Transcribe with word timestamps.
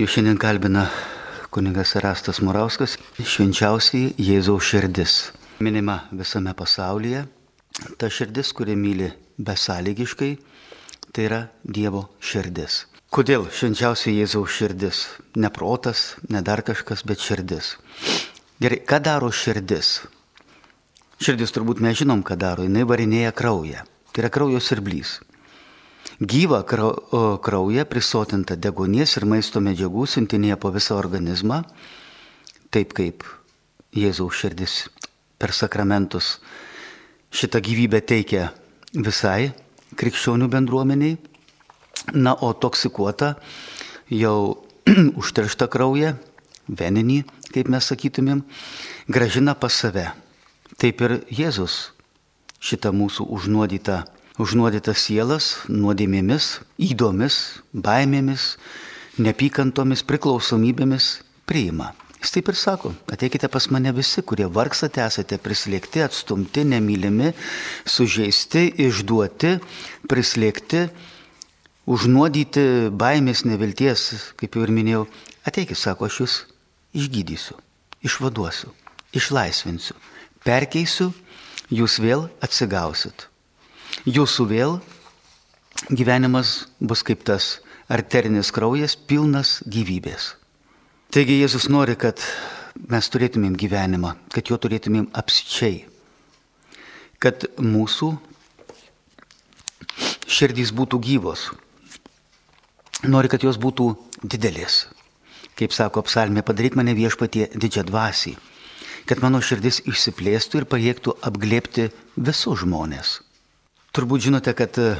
Jūs 0.00 0.14
šiandien 0.14 0.38
kalbina 0.40 0.86
kuningas 1.52 1.90
Rastas 2.00 2.38
Murauskas, 2.40 2.94
švenčiausiai 3.20 4.14
Jėzaus 4.16 4.64
širdis. 4.64 5.16
Minima 5.60 5.98
visame 6.16 6.54
pasaulyje. 6.56 7.26
Ta 8.00 8.08
širdis, 8.08 8.54
kuri 8.56 8.78
myli 8.80 9.10
besąlygiškai, 9.36 10.30
tai 11.12 11.26
yra 11.26 11.42
Dievo 11.60 12.06
širdis. 12.16 12.86
Kodėl 13.12 13.44
švenčiausiai 13.52 14.16
Jėzaus 14.22 14.56
širdis? 14.56 15.02
Ne 15.36 15.52
protas, 15.52 16.14
ne 16.32 16.40
dar 16.40 16.64
kažkas, 16.64 17.04
bet 17.04 17.20
širdis. 17.20 17.74
Gerai, 18.56 18.80
ką 18.80 19.02
daro 19.04 19.28
širdis? 19.28 19.98
Širdis 21.20 21.52
turbūt 21.52 21.84
mes 21.84 22.00
žinom, 22.00 22.24
ką 22.24 22.40
daro. 22.40 22.64
Jis 22.64 22.88
varinėja 22.88 23.36
kraują. 23.36 23.84
Tai 24.14 24.24
yra 24.24 24.32
kraujo 24.32 24.64
sirblys. 24.64 25.18
Gyva 26.20 26.58
krauja 26.68 27.86
prisotinta 27.88 28.52
degonės 28.52 29.14
ir 29.16 29.24
maisto 29.24 29.60
medžiagų 29.64 30.02
siuntinėja 30.04 30.58
po 30.60 30.68
visą 30.74 30.98
organizmą, 31.00 31.62
taip 32.68 32.92
kaip 32.92 33.24
Jėzaus 33.96 34.36
širdis 34.36 34.74
per 35.40 35.54
sakramentus 35.56 36.34
šitą 37.32 37.62
gyvybę 37.64 38.02
teikia 38.04 38.50
visai 38.92 39.54
krikščionių 39.96 40.50
bendruomeniai. 40.52 41.16
Na, 42.12 42.36
o 42.36 42.52
toksikuota 42.52 43.32
jau 44.12 44.60
užteršta 45.24 45.72
krauja, 45.72 46.18
veninį, 46.68 47.22
kaip 47.48 47.72
mes 47.72 47.88
sakytumėm, 47.88 48.44
gražina 49.08 49.56
pas 49.56 49.72
save. 49.72 50.10
Taip 50.76 51.00
ir 51.00 51.22
Jėzus 51.32 51.94
šitą 52.60 52.92
mūsų 52.92 53.24
užnuodytą 53.24 54.02
užnuodytas 54.40 55.04
sielas 55.04 55.48
nuodėmėmis, 55.68 56.60
įdomis, 56.80 57.36
baimėmis, 57.72 58.54
nepykantomis, 59.20 60.04
priklausomybėmis 60.08 61.10
priima. 61.48 61.92
Jis 62.20 62.34
taip 62.34 62.50
ir 62.52 62.56
sako, 62.60 62.92
ateikite 63.08 63.48
pas 63.52 63.66
mane 63.72 63.92
visi, 63.96 64.20
kurie 64.24 64.44
vargstate, 64.52 65.00
esate 65.04 65.38
prislėgti, 65.40 66.02
atstumti, 66.04 66.66
nemylimi, 66.68 67.32
sužeisti, 67.88 68.66
išduoti, 68.88 69.54
prislėgti, 70.08 70.84
užnuodyti 71.88 72.66
baimės, 72.92 73.46
nevilties, 73.48 74.04
kaip 74.40 74.56
jau 74.56 74.66
ir 74.66 74.74
minėjau. 74.76 75.06
Ateikit, 75.48 75.80
sako, 75.80 76.10
aš 76.10 76.20
jūs 76.20 76.36
išgydysiu, 77.00 77.56
išvaduosiu, 78.04 78.74
išlaisvinsiu, 79.16 79.96
perkeisiu, 80.44 81.10
jūs 81.72 81.96
vėl 82.04 82.28
atsigausit 82.44 83.29
jūsų 84.08 84.46
vėl 84.48 84.78
gyvenimas 85.90 86.68
bus 86.80 87.02
kaip 87.06 87.24
tas 87.24 87.58
arterinis 87.90 88.52
kraujas 88.54 88.96
pilnas 88.96 89.60
gyvybės. 89.66 90.34
Taigi 91.10 91.40
Jėzus 91.40 91.66
nori, 91.68 91.96
kad 91.98 92.22
mes 92.88 93.08
turėtumėm 93.10 93.56
gyvenimą, 93.58 94.14
kad 94.30 94.46
jo 94.46 94.58
turėtumėm 94.62 95.08
apsičiai, 95.16 95.86
kad 97.18 97.48
mūsų 97.58 98.12
širdys 100.30 100.70
būtų 100.76 101.00
gyvos. 101.02 101.50
Nori, 103.10 103.30
kad 103.32 103.42
jos 103.42 103.58
būtų 103.58 103.94
didelės. 104.22 104.86
Kaip 105.58 105.74
sako 105.74 106.04
psalmė, 106.06 106.44
padaryk 106.46 106.76
mane 106.78 106.94
viešpatie 106.96 107.48
didžią 107.52 107.84
dvasį, 107.88 108.36
kad 109.08 109.20
mano 109.24 109.40
širdis 109.42 109.82
išsiplėstų 109.88 110.62
ir 110.62 110.68
pajėgtų 110.70 111.16
apglėpti 111.26 111.90
visus 112.16 112.62
žmonės. 112.62 113.18
Turbūt 113.90 114.22
žinote, 114.22 114.52
kad 114.54 114.76
e, 114.78 114.90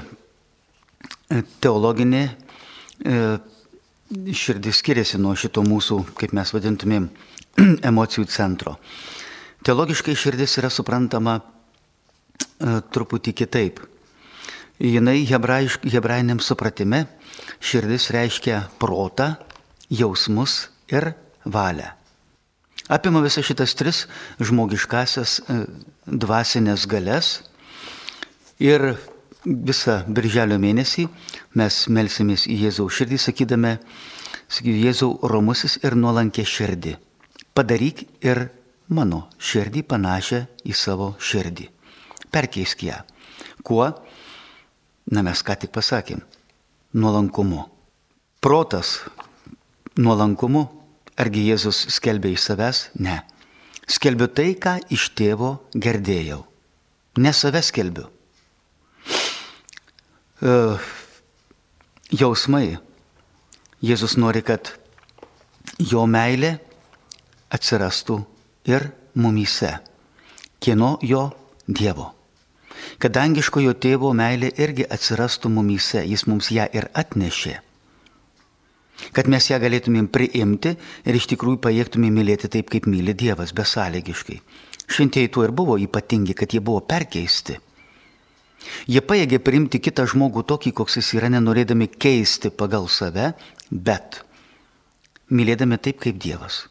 teologinė 1.62 2.22
e, 2.26 3.18
širdis 4.34 4.80
skiriasi 4.82 5.20
nuo 5.22 5.36
šito 5.38 5.62
mūsų, 5.62 6.00
kaip 6.18 6.32
mes 6.34 6.50
vadintumėm, 6.50 7.06
emocijų 7.90 8.26
centro. 8.34 8.74
Teologiškai 9.62 10.16
širdis 10.18 10.56
yra 10.58 10.72
suprantama 10.74 11.36
e, 11.38 12.80
truputį 12.90 13.34
kitaip. 13.38 13.78
Jinai 14.82 15.20
hebrajiniam 15.28 16.40
supratime 16.42 17.04
širdis 17.62 18.08
reiškia 18.10 18.64
protą, 18.82 19.36
jausmus 19.86 20.64
ir 20.90 21.12
valią. 21.44 21.92
Apima 22.90 23.22
visas 23.22 23.46
šitas 23.46 23.76
tris 23.78 24.02
žmogiškasias 24.42 25.36
dvasinės 26.10 26.88
galės 26.90 27.30
Ir 28.60 28.82
visą 29.44 30.02
birželio 30.04 30.58
mėnesį 30.60 31.06
mes 31.56 31.76
melsimės 31.88 32.44
į 32.44 32.58
Jėzaus 32.66 32.98
širdį, 32.98 33.18
sakydame, 33.24 33.78
sakydame 34.52 34.82
Jėzau 34.84 35.14
romusis 35.32 35.78
ir 35.80 35.96
nuolankė 35.96 36.44
širdį. 36.44 36.92
Padaryk 37.56 38.04
ir 38.20 38.50
mano 38.92 39.22
širdį 39.40 39.84
panašią 39.88 40.42
į 40.68 40.76
savo 40.76 41.14
širdį. 41.16 41.70
Perkeisk 42.30 42.84
ją. 42.84 43.00
Kuo? 43.64 43.88
Na 45.10 45.24
mes 45.24 45.40
ką 45.40 45.56
tik 45.56 45.72
pasakėm. 45.72 46.20
Nuolankumu. 46.92 47.64
Protas 48.44 49.00
nuolankumu. 49.96 50.68
Argi 51.16 51.48
Jėzus 51.48 51.86
skelbė 51.96 52.36
iš 52.36 52.44
savęs? 52.44 52.86
Ne. 53.00 53.22
Skelbiu 53.88 54.28
tai, 54.28 54.52
ką 54.52 54.78
iš 54.92 55.10
tėvo 55.16 55.56
girdėjau. 55.72 56.44
Ne 57.20 57.32
save 57.36 57.64
skelbiu 57.64 58.08
jausmai. 62.10 62.78
Jėzus 63.80 64.16
nori, 64.20 64.42
kad 64.44 64.72
jo 65.80 66.04
meilė 66.06 66.58
atsirastų 67.52 68.18
ir 68.68 68.90
mumyse. 69.14 69.78
Kieno 70.60 70.98
jo 71.02 71.30
Dievo. 71.66 72.10
Kadangi 72.98 73.40
jo 73.40 73.72
tėvo 73.72 74.12
meilė 74.12 74.50
irgi 74.58 74.84
atsirastų 74.84 75.48
mumyse, 75.48 76.04
jis 76.04 76.26
mums 76.26 76.50
ją 76.50 76.66
ir 76.72 76.88
atnešė. 76.94 77.60
Kad 79.12 79.28
mes 79.28 79.46
ją 79.48 79.58
galėtumėm 79.60 80.08
priimti 80.12 80.74
ir 81.04 81.16
iš 81.16 81.26
tikrųjų 81.32 81.60
pajėgtumėm 81.64 82.18
mylėti 82.20 82.48
taip, 82.52 82.68
kaip 82.68 82.86
myli 82.86 83.14
Dievas, 83.14 83.54
besąlygiškai. 83.56 84.40
Šventieji 84.90 85.30
tuo 85.32 85.44
ir 85.46 85.52
buvo 85.56 85.78
ypatingi, 85.80 86.34
kad 86.34 86.52
jie 86.52 86.60
buvo 86.60 86.80
perkeisti. 86.84 87.56
Jie 88.90 89.00
paėgė 89.04 89.40
priimti 89.42 89.80
kitą 89.80 90.04
žmogų 90.10 90.44
tokį, 90.48 90.72
koks 90.76 90.98
jis 91.00 91.14
yra, 91.18 91.30
nenorėdami 91.32 91.88
keisti 91.90 92.50
pagal 92.52 92.88
save, 92.92 93.32
bet 93.70 94.20
mylėdami 95.30 95.78
taip 95.78 96.00
kaip 96.04 96.20
Dievas. 96.20 96.66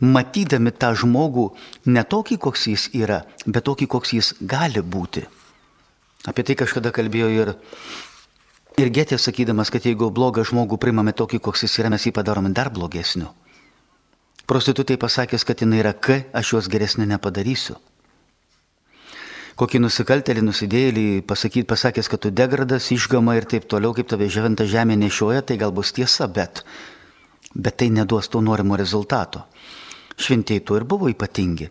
Matydami 0.00 0.72
tą 0.72 0.92
žmogų 0.96 1.50
ne 1.92 2.02
tokį, 2.02 2.38
koks 2.42 2.66
jis 2.72 2.88
yra, 2.96 3.22
bet 3.46 3.66
tokį, 3.68 3.88
koks 3.92 4.12
jis 4.16 4.32
gali 4.40 4.82
būti. 4.82 5.26
Apie 6.26 6.42
tai 6.42 6.56
kažkada 6.58 6.90
kalbėjo 6.90 7.28
ir, 7.30 7.52
ir 8.80 8.92
Getė 8.92 9.18
sakydamas, 9.20 9.70
kad 9.70 9.86
jeigu 9.86 10.10
blogą 10.10 10.44
žmogų 10.48 10.80
primame 10.80 11.14
tokį, 11.16 11.42
koks 11.44 11.66
jis 11.68 11.76
yra, 11.82 11.92
mes 11.92 12.08
jį 12.08 12.14
padarome 12.16 12.50
dar 12.56 12.72
blogesniu. 12.72 13.30
Prostitutai 14.46 14.96
pasakęs, 14.98 15.44
kad 15.44 15.62
jinai 15.62 15.82
yra 15.82 15.92
K, 15.92 16.24
aš 16.32 16.54
juos 16.54 16.70
geresnė 16.72 17.06
nepadarysiu 17.12 17.76
kokį 19.56 19.80
nusikaltelį, 19.80 20.42
nusidėjėlį, 20.44 21.06
pasakyti, 21.28 21.66
pasakęs, 21.68 22.10
kad 22.12 22.22
tu 22.24 22.32
degradas, 22.34 22.90
išgama 22.92 23.38
ir 23.38 23.48
taip 23.48 23.64
toliau, 23.70 23.94
kaip 23.96 24.08
tave 24.10 24.28
ževenta 24.32 24.66
žemė 24.68 24.98
nešioja, 25.00 25.42
tai 25.48 25.56
gal 25.60 25.72
bus 25.72 25.94
tiesa, 25.96 26.28
bet, 26.28 26.62
bet 27.54 27.78
tai 27.80 27.88
neduos 27.92 28.28
to 28.28 28.42
norimo 28.44 28.76
rezultato. 28.76 29.46
Šventieji 30.20 30.64
tuo 30.64 30.76
ir 30.80 30.84
buvo 30.88 31.08
ypatingi, 31.12 31.70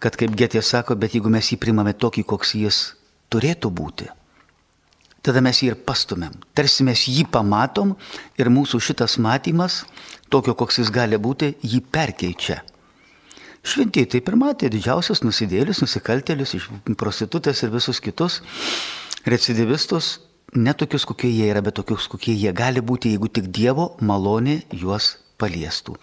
kad 0.00 0.16
kaip 0.20 0.36
Getė 0.36 0.62
sako, 0.64 0.96
bet 1.00 1.16
jeigu 1.16 1.32
mes 1.32 1.48
jį 1.52 1.58
primame 1.60 1.96
tokį, 1.96 2.24
koks 2.28 2.54
jis 2.60 2.78
turėtų 3.32 3.72
būti, 3.72 4.08
tada 5.24 5.40
mes 5.44 5.60
jį 5.60 5.72
ir 5.72 5.80
pastumėm. 5.88 6.36
Tarsi 6.56 6.84
mes 6.84 7.08
jį 7.08 7.26
pamatom 7.32 7.96
ir 8.40 8.52
mūsų 8.52 8.80
šitas 8.84 9.16
matymas, 9.20 9.82
tokio, 10.28 10.56
koks 10.56 10.80
jis 10.84 10.92
gali 10.92 11.20
būti, 11.20 11.54
jį 11.64 11.84
perkeičia. 11.92 12.62
Šventieji 13.66 14.12
taip 14.14 14.28
ir 14.30 14.36
matė 14.38 14.70
didžiausias 14.72 15.24
nusidėlis, 15.24 15.82
nusikaltėlis, 15.82 16.54
prostitutės 16.98 17.64
ir 17.64 17.72
visus 17.74 18.00
kitus 18.00 18.40
recidivistus, 19.28 20.18
netokius, 20.54 21.04
kokie 21.08 21.30
jie 21.30 21.48
yra, 21.50 21.62
bet 21.64 21.76
tokius, 21.80 22.08
kokie 22.08 22.34
jie 22.34 22.52
gali 22.56 22.80
būti, 22.80 23.12
jeigu 23.12 23.28
tik 23.28 23.50
Dievo 23.52 23.90
malonė 24.00 24.62
juos 24.72 25.16
paliestų. 25.38 25.98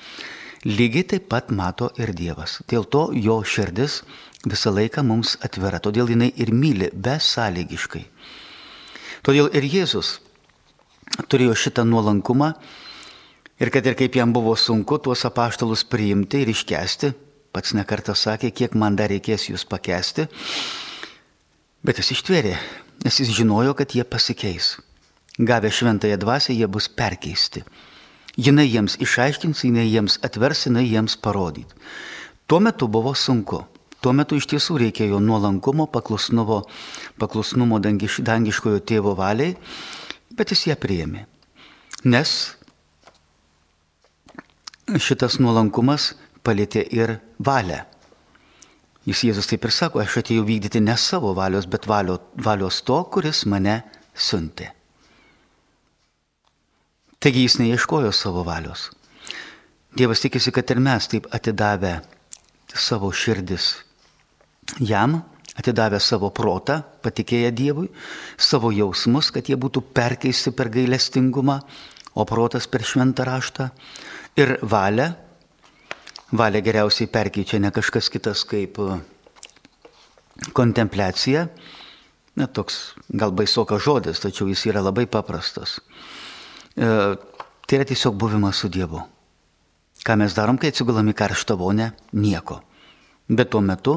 Lygiai 0.65 1.05
taip 1.05 1.27
pat 1.29 1.51
mato 1.53 1.91
ir 2.01 2.13
Dievas. 2.17 2.59
Dėl 2.69 2.87
to 2.89 3.07
jo 3.13 3.39
širdis 3.45 4.01
visą 4.45 4.73
laiką 4.73 5.03
mums 5.05 5.35
atvira, 5.45 5.79
todėl 5.81 6.09
jinai 6.09 6.31
ir 6.35 6.51
myli 6.53 6.89
besąlygiškai. 6.93 8.05
Todėl 9.25 9.49
ir 9.57 9.65
Jėzus 9.65 10.19
turėjo 11.29 11.55
šitą 11.57 11.85
nuolankumą 11.85 12.51
ir 13.61 13.71
kad 13.73 13.85
ir 13.85 13.97
kaip 13.97 14.17
jam 14.17 14.33
buvo 14.33 14.55
sunku 14.57 14.97
tuos 15.01 15.25
apaštalus 15.25 15.85
priimti 15.87 16.43
ir 16.43 16.51
iškesti, 16.53 17.13
Pats 17.55 17.71
nekartą 17.71 18.11
sakė, 18.19 18.49
kiek 18.51 18.73
man 18.75 18.97
dar 18.99 19.07
reikės 19.13 19.45
jūs 19.47 19.63
pakesti. 19.63 20.25
Bet 21.87 22.01
jis 22.01 22.11
ištvėrė, 22.17 22.57
nes 23.05 23.19
jis 23.21 23.31
žinojo, 23.37 23.71
kad 23.79 23.95
jie 23.95 24.03
pasikeis. 24.03 24.73
Gavę 25.39 25.71
šventąją 25.71 26.17
dvasę, 26.19 26.51
jie 26.51 26.67
bus 26.67 26.89
perkeisti. 26.91 27.63
Jinai 28.35 28.65
jiems 28.67 28.97
išaiškins, 28.99 29.63
jinai 29.63 29.85
jiems 29.87 30.17
atvers, 30.27 30.65
jinai 30.67 30.83
jiems 30.83 31.15
parodys. 31.15 31.71
Tuo 32.47 32.59
metu 32.59 32.89
buvo 32.91 33.15
sunku. 33.15 33.61
Tuo 34.03 34.11
metu 34.13 34.35
iš 34.35 34.49
tiesų 34.51 34.75
reikėjo 34.83 35.21
nuolankumo, 35.23 35.87
paklusnumo, 35.89 36.59
paklusnumo 37.17 37.79
dangiš, 37.79 38.19
dangiškojo 38.27 38.83
tėvo 38.83 39.15
valiai, 39.17 39.55
bet 40.35 40.51
jis 40.51 40.67
ją 40.67 40.75
priėmė. 40.75 41.23
Nes 42.03 42.35
šitas 45.01 45.39
nuolankumas 45.39 46.11
palėtė 46.45 46.85
ir 46.93 47.17
valią. 47.39 47.81
Jis 49.05 49.21
Jėzus 49.27 49.49
taip 49.49 49.65
ir 49.67 49.73
sako, 49.73 50.01
aš 50.01 50.21
atėjau 50.23 50.45
vykdyti 50.47 50.81
ne 50.81 50.95
savo 50.97 51.33
valios, 51.37 51.67
bet 51.69 51.85
valio, 51.89 52.17
valios 52.41 52.81
to, 52.85 52.97
kuris 53.13 53.43
mane 53.49 53.83
siuntė. 54.17 54.71
Taigi 57.21 57.45
jis 57.45 57.59
neieškojo 57.61 58.11
savo 58.13 58.43
valios. 58.45 58.89
Dievas 59.95 60.21
tikisi, 60.21 60.51
kad 60.51 60.69
ir 60.73 60.81
mes 60.83 61.07
taip 61.09 61.29
atidavę 61.33 61.99
savo 62.75 63.11
širdis 63.15 63.69
jam, 64.83 65.21
atidavę 65.55 65.99
savo 66.03 66.31
protą, 66.35 66.81
patikėję 67.05 67.51
Dievui, 67.55 67.89
savo 68.37 68.71
jausmus, 68.75 69.31
kad 69.31 69.47
jie 69.47 69.55
būtų 69.55 69.85
perkeisti 69.95 70.51
per 70.51 70.69
gailestingumą, 70.73 71.59
o 72.15 72.25
protas 72.25 72.67
per 72.67 72.83
šventą 72.83 73.25
raštą 73.27 73.69
ir 74.39 74.57
valią. 74.63 75.13
Valią 76.33 76.61
geriausiai 76.65 77.09
perkeičia 77.11 77.59
ne 77.61 77.69
kažkas 77.71 78.09
kitas 78.09 78.41
kaip 78.49 78.79
e, 78.81 78.97
kontempliacija. 80.57 81.47
Na, 82.35 82.47
toks 82.47 82.95
gal 83.09 83.31
baisokas 83.31 83.83
žodis, 83.85 84.19
tačiau 84.23 84.49
jis 84.49 84.65
yra 84.71 84.81
labai 84.81 85.05
paprastas. 85.05 85.77
E, 86.75 86.87
tai 87.65 87.77
yra 87.77 87.85
tiesiog 87.85 88.17
buvimas 88.17 88.57
su 88.57 88.71
Dievu. 88.73 89.03
Ką 90.05 90.17
mes 90.21 90.33
darom, 90.37 90.57
kai 90.57 90.73
atsigulam 90.73 91.07
į 91.09 91.15
karštą 91.17 91.55
vonę? 91.57 91.91
Nieko. 92.13 92.59
Bet 93.29 93.53
tuo 93.53 93.61
metu 93.61 93.95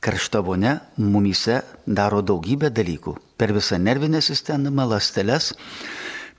karšta 0.00 0.40
vonė 0.44 0.78
mumyse 0.96 1.60
daro 1.84 2.22
daugybę 2.24 2.70
dalykų. 2.72 3.16
Per 3.36 3.52
visą 3.56 3.78
nervinę 3.80 4.20
sistemą, 4.24 4.86
lasteles, 4.88 5.52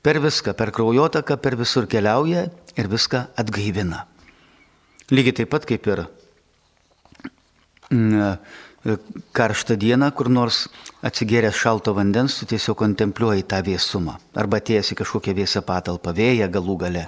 per 0.01 0.21
viską, 0.21 0.55
per 0.57 0.71
kraujotaką, 0.73 1.37
per 1.37 1.57
visur 1.59 1.87
keliauja 1.89 2.47
ir 2.77 2.89
viską 2.89 3.27
atgaivina. 3.37 4.05
Lygiai 5.09 5.39
taip 5.41 5.49
pat 5.51 5.65
kaip 5.67 5.87
ir 5.89 6.03
mm, 7.89 8.37
karštą 9.33 9.77
dieną, 9.77 10.11
kur 10.17 10.29
nors 10.29 10.67
atsigėręs 11.05 11.57
šalto 11.57 11.93
vandens, 11.97 12.37
tu 12.39 12.47
tiesiog 12.49 12.77
kontempliuoji 12.79 13.45
tą 13.49 13.61
vėsumą. 13.65 14.17
Arba 14.37 14.61
atėjęs 14.61 14.93
į 14.93 14.97
kažkokią 15.01 15.35
vėsą 15.37 15.61
patalpą, 15.65 16.13
vėją 16.17 16.49
galų 16.53 16.77
gale. 16.85 17.05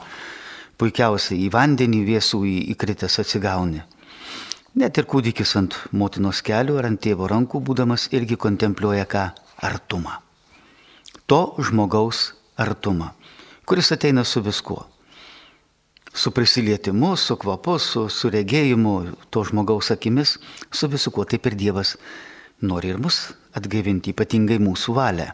Puikiausiai 0.77 1.45
į 1.45 1.49
vandenį 1.53 2.03
vėsų 2.09 2.43
įkritęs 2.73 3.19
atsigauni. 3.23 3.83
Net 4.73 4.97
ir 4.97 5.05
kūdikis 5.05 5.53
ant 5.59 5.77
motinos 5.93 6.41
kelių 6.45 6.79
ar 6.81 6.89
ant 6.89 7.01
tėvo 7.01 7.27
rankų 7.29 7.61
būdamas 7.61 8.07
irgi 8.17 8.39
kontempliuoja 8.41 9.05
ką? 9.05 9.27
Artumą. 9.63 10.17
To 11.29 11.53
žmogaus 11.61 12.33
artumą, 12.59 13.13
kuris 13.69 13.93
ateina 13.95 14.25
su 14.25 14.41
viskuo. 14.43 14.81
Su 16.13 16.31
prisilietimu, 16.31 17.15
su 17.17 17.37
kvapu, 17.41 17.79
su, 17.81 18.05
su 18.09 18.29
regėjimu, 18.29 18.93
to 19.33 19.41
žmogaus 19.49 19.89
akimis, 19.95 20.37
su 20.69 20.89
viskuo. 20.91 21.25
Taip 21.25 21.49
ir 21.49 21.57
Dievas 21.57 21.95
nori 22.61 22.93
ir 22.93 23.01
mus 23.01 23.31
atgaivinti, 23.57 24.13
ypatingai 24.13 24.59
mūsų 24.61 24.95
valią. 24.97 25.31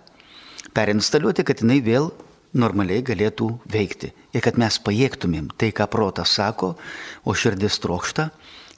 Perinstaliuoti, 0.75 1.43
kad 1.43 1.63
jinai 1.63 1.81
vėl 1.83 2.09
normaliai 2.55 3.03
galėtų 3.05 3.49
veikti. 3.69 4.13
Ir 4.33 4.43
kad 4.45 4.57
mes 4.61 4.79
pajėgtumėm 4.81 5.51
tai, 5.57 5.71
ką 5.75 5.89
protas 5.91 6.33
sako, 6.37 6.75
o 7.25 7.35
širdis 7.35 7.79
trokšta, 7.83 8.29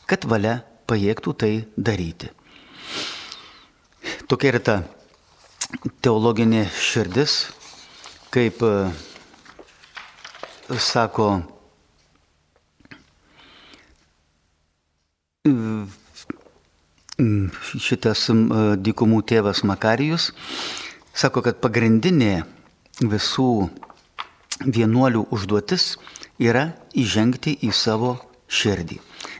kad 0.09 0.25
valia 0.25 0.61
pajėgtų 0.89 1.35
tai 1.37 1.51
daryti. 1.77 2.31
Tokia 4.27 4.51
yra 4.51 4.61
ta 4.65 4.75
teologinė 6.03 6.65
širdis, 6.73 7.51
kaip 8.33 8.61
e, 8.65 8.73
sako 10.79 11.27
šitas 17.81 18.27
dykumų 18.77 19.21
tėvas 19.25 19.63
Makarijus, 19.65 20.27
sako, 21.17 21.41
kad 21.41 21.57
pagrindinė 21.63 22.43
visų 23.01 23.69
vienuolių 24.61 25.23
užduotis 25.33 25.97
yra 26.37 26.77
įžengti 26.93 27.55
į 27.65 27.71
savo 27.73 28.19
širdį, 28.53 28.99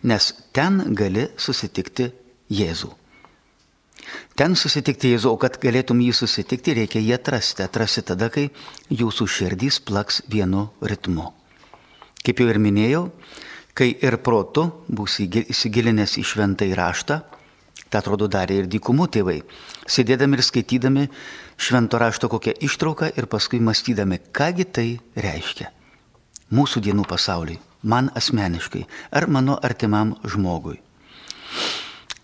nes 0.09 0.33
ten 0.57 0.81
gali 0.97 1.27
susitikti 1.37 2.09
Jėzų. 2.49 2.89
Ten 4.35 4.57
susitikti 4.57 5.13
Jėzų, 5.13 5.35
o 5.35 5.37
kad 5.37 5.61
galėtum 5.61 6.01
jį 6.01 6.17
susitikti, 6.17 6.73
reikia 6.81 6.97
jį 6.97 7.13
atrasti. 7.19 7.61
Atrasti 7.61 8.01
tada, 8.09 8.33
kai 8.33 8.49
jūsų 8.89 9.27
širdys 9.29 9.77
plaks 9.85 10.25
vienu 10.27 10.71
ritmu. 10.81 11.29
Kaip 12.25 12.41
jau 12.41 12.49
ir 12.49 12.57
minėjau, 12.59 13.11
kai 13.73 13.91
ir 14.03 14.17
protu 14.23 14.67
būsi 14.89 15.27
įsigilinęs 15.51 16.17
į 16.21 16.25
šventą 16.27 16.67
įraštą, 16.71 17.21
tą 17.91 17.99
atrodo 17.99 18.27
darė 18.31 18.61
ir 18.61 18.71
dykumų 18.71 19.07
tėvai, 19.17 19.41
sėdėdami 19.87 20.39
ir 20.39 20.45
skaitydami 20.47 21.05
švento 21.59 21.99
rašto 22.01 22.31
kokią 22.31 22.55
ištrauką 22.67 23.11
ir 23.17 23.27
paskui 23.31 23.59
mąstydami, 23.63 24.19
kągi 24.35 24.65
tai 24.65 24.89
reiškia 25.15 25.71
mūsų 26.51 26.81
dienų 26.83 27.05
pasauliui, 27.07 27.59
man 27.83 28.09
asmeniškai 28.15 28.85
ar 29.15 29.27
mano 29.31 29.57
artimam 29.63 30.17
žmogui. 30.27 30.79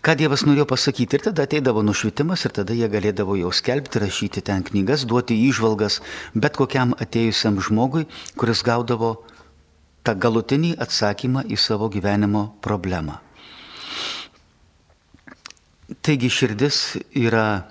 Ką 0.04 0.14
Dievas 0.16 0.44
norėjo 0.46 0.64
pasakyti 0.70 1.18
ir 1.18 1.24
tada 1.26 1.44
ateidavo 1.44 1.82
nušvitimas 1.84 2.44
ir 2.46 2.52
tada 2.54 2.76
jie 2.76 2.86
galėdavo 2.88 3.34
jau 3.36 3.50
skelbti, 3.52 3.98
rašyti 4.04 4.44
ten 4.46 4.62
knygas, 4.64 5.04
duoti 5.08 5.36
įžvalgas 5.48 5.98
bet 6.34 6.56
kokiam 6.56 6.94
atėjusiam 7.02 7.58
žmogui, 7.64 8.06
kuris 8.38 8.62
gaudavo 8.64 9.16
tą 10.04 10.14
galutinį 10.18 10.74
atsakymą 10.80 11.44
į 11.48 11.58
savo 11.60 11.88
gyvenimo 11.92 12.44
problemą. 12.64 13.18
Taigi 16.04 16.28
širdis 16.28 16.98
yra 17.16 17.64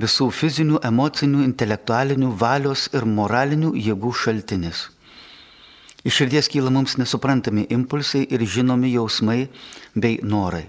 visų 0.00 0.28
fizinių, 0.32 0.80
emocinių, 0.84 1.42
intelektualinių, 1.48 2.32
valios 2.36 2.88
ir 2.94 3.06
moralinių 3.08 3.72
jėgų 3.80 4.12
šaltinis. 4.22 4.88
Iš 6.04 6.20
širdies 6.20 6.48
kyla 6.48 6.70
mums 6.72 6.96
nesuprantami 6.96 7.66
impulsai 7.68 8.22
ir 8.32 8.44
žinomi 8.48 8.92
jausmai 8.94 9.48
bei 9.94 10.20
norai. 10.22 10.66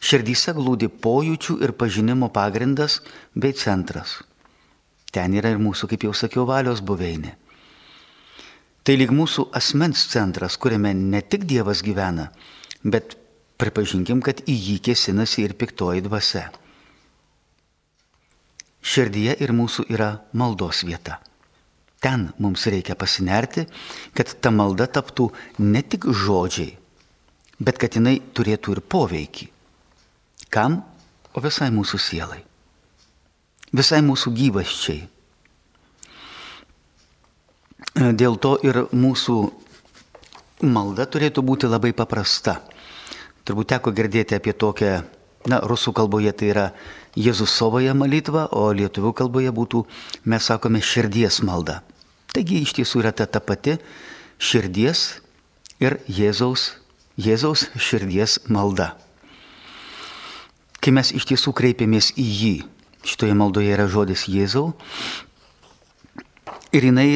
Širdyse 0.00 0.54
glūdi 0.56 0.88
pojūčių 0.88 1.58
ir 1.62 1.74
pažinimo 1.76 2.30
pagrindas 2.32 3.00
bei 3.34 3.52
centras. 3.52 4.16
Ten 5.12 5.34
yra 5.34 5.50
ir 5.52 5.60
mūsų, 5.60 5.90
kaip 5.90 6.06
jau 6.06 6.14
sakiau, 6.16 6.46
valios 6.48 6.80
buveinė. 6.80 7.34
Tai 8.90 8.96
lyg 8.98 9.12
mūsų 9.14 9.44
asmens 9.54 10.00
centras, 10.10 10.56
kuriame 10.58 10.90
ne 10.98 11.20
tik 11.22 11.44
Dievas 11.46 11.78
gyvena, 11.86 12.24
bet 12.82 13.12
pripažinkim, 13.62 14.18
kad 14.18 14.40
į 14.50 14.56
jį 14.64 14.72
kėsinasi 14.88 15.44
ir 15.46 15.54
piktoji 15.60 16.02
dvasia. 16.02 16.48
Širdyje 18.82 19.36
ir 19.46 19.54
mūsų 19.54 19.84
yra 19.94 20.08
maldos 20.34 20.82
vieta. 20.82 21.20
Ten 22.02 22.32
mums 22.42 22.66
reikia 22.66 22.98
pasinerti, 22.98 23.68
kad 24.10 24.34
ta 24.42 24.50
malda 24.50 24.88
taptų 24.90 25.28
ne 25.62 25.84
tik 25.86 26.10
žodžiai, 26.10 26.74
bet 27.62 27.78
kad 27.78 27.94
jinai 27.94 28.16
turėtų 28.34 28.74
ir 28.74 28.82
poveikį. 28.82 29.50
Kam? 30.50 30.80
O 31.30 31.46
visai 31.46 31.70
mūsų 31.70 32.02
sielai. 32.10 32.42
Visai 33.70 34.02
mūsų 34.02 34.34
gyvaščiai. 34.34 35.06
Dėl 37.94 38.36
to 38.38 38.54
ir 38.62 38.84
mūsų 38.94 39.36
malda 40.62 41.06
turėtų 41.10 41.42
būti 41.42 41.66
labai 41.66 41.90
paprasta. 41.96 42.60
Turbūt 43.44 43.72
teko 43.72 43.90
girdėti 43.90 44.36
apie 44.36 44.52
tokią, 44.54 45.00
na, 45.50 45.58
rusų 45.64 45.92
kalboje 45.96 46.32
tai 46.32 46.50
yra 46.52 46.66
Jėzusovoje 47.18 47.90
malitva, 47.98 48.46
o 48.54 48.70
lietuvių 48.70 49.10
kalboje 49.18 49.50
būtų, 49.50 49.82
mes 50.30 50.46
sakome, 50.46 50.78
širdies 50.78 51.40
malda. 51.42 51.80
Taigi 52.30 52.60
iš 52.62 52.76
tiesų 52.78 53.02
yra 53.02 53.10
ta 53.10 53.26
ta 53.26 53.40
pati 53.42 53.80
širdies 54.38 55.18
ir 55.82 55.98
Jėzaus, 56.06 56.76
Jėzaus 57.18 57.66
širdies 57.74 58.38
malda. 58.46 58.92
Kai 60.80 60.94
mes 60.94 61.10
iš 61.10 61.26
tiesų 61.32 61.52
kreipiamės 61.58 62.12
į 62.14 62.28
jį, 62.28 62.54
šitoje 63.02 63.34
maldoje 63.34 63.74
yra 63.74 63.88
žodis 63.90 64.28
Jėzau, 64.30 64.70
ir 66.70 66.86
jinai 66.86 67.08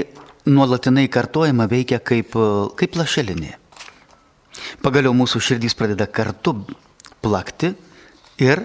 nuolatinai 0.47 1.09
kartojama 1.09 1.67
veikia 1.71 2.01
kaip, 2.05 2.37
kaip 2.79 2.97
lašelinė. 2.99 3.55
Pagaliau 4.85 5.15
mūsų 5.17 5.41
širdys 5.43 5.77
pradeda 5.77 6.07
kartu 6.07 6.57
plakti 7.25 7.73
ir 8.43 8.65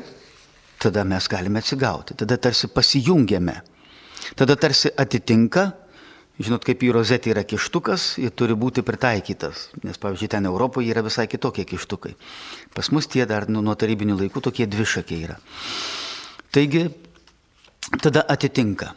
tada 0.80 1.04
mes 1.08 1.28
galime 1.32 1.60
atsigauti, 1.60 2.16
tada 2.20 2.38
tarsi 2.38 2.70
pasijungiame, 2.72 3.60
tada 4.36 4.56
tarsi 4.60 4.92
atitinka 4.96 5.70
Žinot, 6.40 6.64
kaip 6.64 6.84
į 6.88 6.94
rozetį 6.96 7.34
yra 7.34 7.42
kištukas, 7.44 8.14
jis 8.16 8.32
turi 8.40 8.56
būti 8.56 8.80
pritaikytas. 8.88 9.66
Nes, 9.84 10.00
pavyzdžiui, 10.00 10.30
ten 10.32 10.48
Europoje 10.48 10.88
yra 10.88 11.04
visai 11.04 11.26
kitokie 11.28 11.66
kištukai. 11.68 12.14
Pas 12.72 12.88
mus 12.96 13.10
tie 13.12 13.26
dar 13.28 13.50
nu, 13.52 13.60
nuo 13.60 13.76
tarybinių 13.76 14.16
laikų 14.22 14.46
tokie 14.48 14.64
dvišakiai 14.72 15.26
yra. 15.28 15.36
Taigi, 16.56 16.86
tada 18.00 18.24
atitinka. 18.24 18.94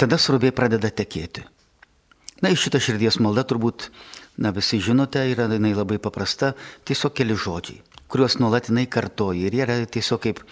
Tada 0.00 0.16
srovė 0.16 0.54
pradeda 0.56 0.88
tekėti. 0.88 1.44
Na, 2.40 2.50
iš 2.52 2.66
šitą 2.66 2.80
širdies 2.80 3.20
maldą 3.20 3.44
turbūt, 3.44 3.90
na, 4.40 4.54
visi 4.56 4.80
žinote, 4.80 5.22
yra 5.32 5.48
jinai 5.52 5.74
labai 5.76 6.00
paprasta, 6.00 6.54
tiesiog 6.88 7.14
keli 7.16 7.36
žodžiai, 7.36 7.82
kuriuos 8.08 8.38
nuolatinai 8.40 8.86
kartoji. 8.88 9.46
Ir 9.48 9.58
yra 9.60 9.78
tiesiog 9.84 10.24
kaip, 10.24 10.42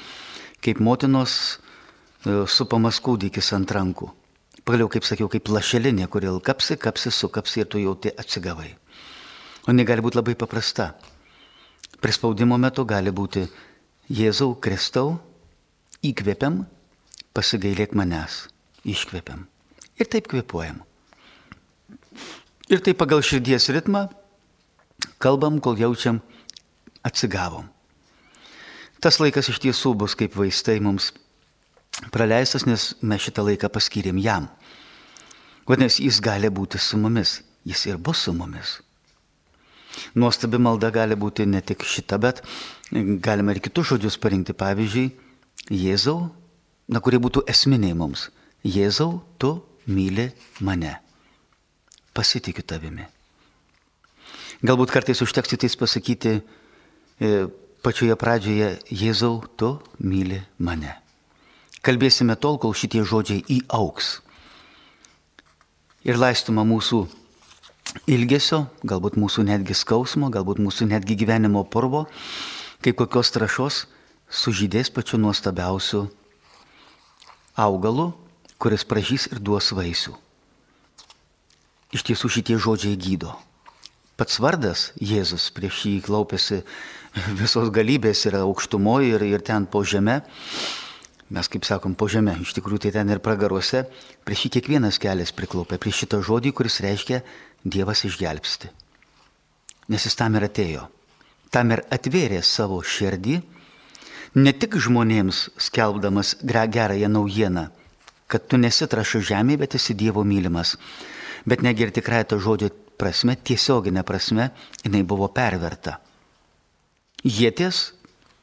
kaip 0.65 0.85
motinos 0.85 1.35
e, 2.27 2.45
supamas 2.45 3.01
kūdikis 3.01 3.55
ant 3.57 3.73
rankų 3.73 4.13
pagaliau, 4.69 4.91
kaip 4.93 5.07
sakiau, 5.09 5.31
kaip 5.33 5.49
lašelinė, 5.49 6.11
kuri 6.13 6.29
kapsi, 6.45 6.77
kapsi, 6.77 7.09
sukapsi 7.09 7.63
ir 7.63 7.69
tu 7.73 7.81
jau 7.81 7.95
tai 7.97 8.13
atsigavai. 8.21 8.75
O 9.65 9.73
ne 9.73 9.85
gali 9.89 10.05
būti 10.05 10.21
labai 10.21 10.35
paprasta. 10.37 10.93
Prispaudimo 12.05 12.59
metu 12.61 12.85
gali 12.85 13.11
būti 13.11 13.47
Jėzau 14.13 14.59
Kristau, 14.61 15.17
įkvepiam, 16.05 16.67
pasigailėk 17.33 17.97
manęs, 17.97 18.45
iškvepiam. 18.85 19.47
Ir 19.97 20.13
taip 20.13 20.29
kvepuojam. 20.29 20.85
Ir 22.69 22.83
taip 22.85 22.99
pagal 23.01 23.23
širdies 23.25 23.71
ritmą 23.73 24.09
kalbam, 25.23 25.61
kol 25.61 25.79
jaučiam 25.79 26.21
atsigavom. 27.07 27.69
Tas 29.01 29.21
laikas 29.23 29.49
iš 29.49 29.61
tiesų 29.63 29.95
bus 29.97 30.17
kaip 30.19 30.35
vaistai 30.37 30.77
mums 30.83 31.13
praleistas, 32.13 32.67
nes 32.67 32.93
mes 33.01 33.23
šitą 33.23 33.45
laiką 33.47 33.71
paskyrėm 33.73 34.19
jam. 34.21 34.51
Vadinasi, 35.69 36.05
jis 36.09 36.21
gali 36.25 36.51
būti 36.51 36.81
su 36.83 36.99
mumis, 36.99 37.39
jis 37.65 37.87
ir 37.87 37.97
bus 37.97 38.27
su 38.27 38.35
mumis. 38.35 38.79
Nuostabi 40.15 40.61
malda 40.61 40.91
gali 40.95 41.17
būti 41.19 41.47
ne 41.47 41.63
tik 41.65 41.85
šita, 41.87 42.19
bet 42.19 42.43
galima 43.25 43.55
ir 43.55 43.63
kitus 43.65 43.93
žodžius 43.93 44.19
parinkti. 44.21 44.53
Pavyzdžiui, 44.53 45.09
Jėzau, 45.75 46.31
na 46.89 47.01
kurie 47.05 47.21
būtų 47.21 47.45
esminiai 47.51 47.97
mums. 47.97 48.29
Jėzau, 48.65 49.21
tu 49.39 49.59
myli 49.87 50.31
mane. 50.61 51.08
Pasitikiu 52.19 52.67
tavimi. 52.67 53.07
Galbūt 54.67 54.91
kartais 54.91 55.23
užteks 55.23 55.55
tik 55.55 55.77
pasakyti 55.79 56.33
e, 56.35 57.47
pačioje 57.87 58.17
pradžioje, 58.19 58.73
Jėzau, 58.91 59.45
tu 59.55 59.77
myli 60.03 60.41
mane. 60.59 60.97
Kalbėsime 61.87 62.35
tol, 62.35 62.59
kol 62.59 62.75
šitie 62.75 63.05
žodžiai 63.07 63.45
įauks. 63.61 64.19
Ir 66.03 66.19
laistuma 66.19 66.67
mūsų 66.67 67.05
ilgesio, 68.11 68.65
galbūt 68.83 69.15
mūsų 69.21 69.47
netgi 69.47 69.79
skausmo, 69.79 70.31
galbūt 70.35 70.59
mūsų 70.59 70.91
netgi 70.91 71.15
gyvenimo 71.23 71.63
purvo, 71.71 72.07
kaip 72.83 72.99
kokios 72.99 73.31
trašos, 73.35 73.85
sužydės 74.27 74.91
pačiu 74.91 75.23
nuostabiausiu 75.23 76.09
augalu, 77.55 78.11
kuris 78.59 78.83
pražys 78.83 79.31
ir 79.31 79.39
duos 79.39 79.71
vaisių. 79.71 80.19
Iš 81.95 82.05
tiesų 82.05 82.29
šitie 82.29 82.59
žodžiai 82.61 82.99
gydo. 83.01 83.33
Pats 84.19 84.41
vardas 84.43 84.91
Jėzus 85.01 85.49
prieš 85.55 85.85
jį 85.87 86.01
klaupėsi 86.05 86.65
visos 87.41 87.71
galybės 87.73 88.27
yra 88.29 88.43
aukštumoje 88.45 89.15
ir, 89.15 89.25
ir 89.25 89.45
ten 89.47 89.65
po 89.71 89.85
žemė 89.87 90.21
mes 91.31 91.49
kaip 91.49 91.65
sakom, 91.65 91.95
po 91.95 92.09
žemę, 92.09 92.39
iš 92.41 92.55
tikrųjų 92.57 92.87
tai 92.87 92.93
ten 92.97 93.13
ir 93.13 93.21
pragaruose, 93.25 93.85
prieš 94.25 94.47
jį 94.47 94.51
kiekvienas 94.57 94.99
kelias 95.01 95.33
priklaupia, 95.37 95.79
prieš 95.81 96.05
šitą 96.05 96.23
žodį, 96.25 96.55
kuris 96.57 96.81
reiškia 96.85 97.23
Dievas 97.69 98.05
išgelbsti. 98.07 98.71
Nes 99.93 100.05
jis 100.07 100.17
tam 100.17 100.37
ir 100.39 100.47
atėjo. 100.47 100.87
Tam 101.53 101.73
ir 101.75 101.83
atvėrė 101.93 102.41
savo 102.45 102.79
širdį, 102.85 103.39
ne 104.41 104.53
tik 104.53 104.77
žmonėms 104.79 105.49
skelbdamas 105.69 106.37
gerąją 106.45 107.09
naujieną, 107.13 107.69
kad 108.29 108.49
tu 108.49 108.61
nesitrašai 108.61 109.25
žemėje, 109.33 109.61
bet 109.65 109.77
esi 109.81 109.97
Dievo 109.97 110.25
mylimas. 110.25 110.77
Bet 111.49 111.65
negi 111.65 111.87
ir 111.87 111.95
tikrai 111.97 112.25
to 112.29 112.37
žodžio 112.43 112.71
prasme, 113.01 113.37
tiesioginė 113.37 114.05
prasme, 114.05 114.51
jinai 114.85 115.05
buvo 115.07 115.31
perverta. 115.33 115.97
Jėties, 117.25 117.93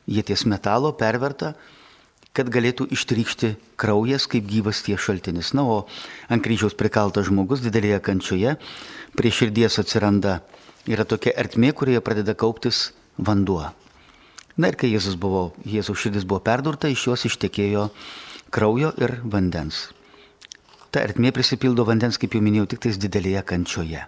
jėties 0.10 0.46
metalo 0.50 0.92
perverta 0.98 1.54
kad 2.36 2.52
galėtų 2.52 2.90
ištrykšti 2.92 3.54
kraujas 3.80 4.28
kaip 4.32 4.48
gyvas 4.50 4.82
tie 4.84 4.98
šaltinis. 5.00 5.54
Na, 5.56 5.64
o 5.64 5.78
ant 6.28 6.44
kryžiaus 6.44 6.76
prikaltas 6.76 7.30
žmogus 7.30 7.64
didelėje 7.64 8.02
kančioje, 8.04 8.58
prie 9.16 9.32
širdies 9.32 9.80
atsiranda, 9.80 10.42
yra 10.90 11.08
tokia 11.08 11.32
ertmė, 11.40 11.72
kurioje 11.72 12.04
pradeda 12.04 12.36
kauptis 12.36 12.90
vanduo. 13.16 13.70
Na 14.60 14.72
ir 14.72 14.80
kai 14.80 14.92
Jėzus 14.92 15.16
buvo, 15.20 15.50
Jėzaus 15.68 16.00
širdis 16.04 16.28
buvo 16.28 16.44
perdurta, 16.44 16.92
iš 16.92 17.08
jos 17.10 17.26
ištekėjo 17.32 17.90
kraujo 18.56 18.92
ir 19.00 19.20
vandens. 19.24 19.90
Ta 20.96 21.02
ertmė 21.04 21.34
prisipildo 21.36 21.84
vandens, 21.84 22.16
kaip 22.16 22.38
jau 22.38 22.40
minėjau, 22.40 22.70
tik 22.72 22.86
tais 22.86 22.96
didelėje 22.96 23.42
kančioje. 23.50 24.06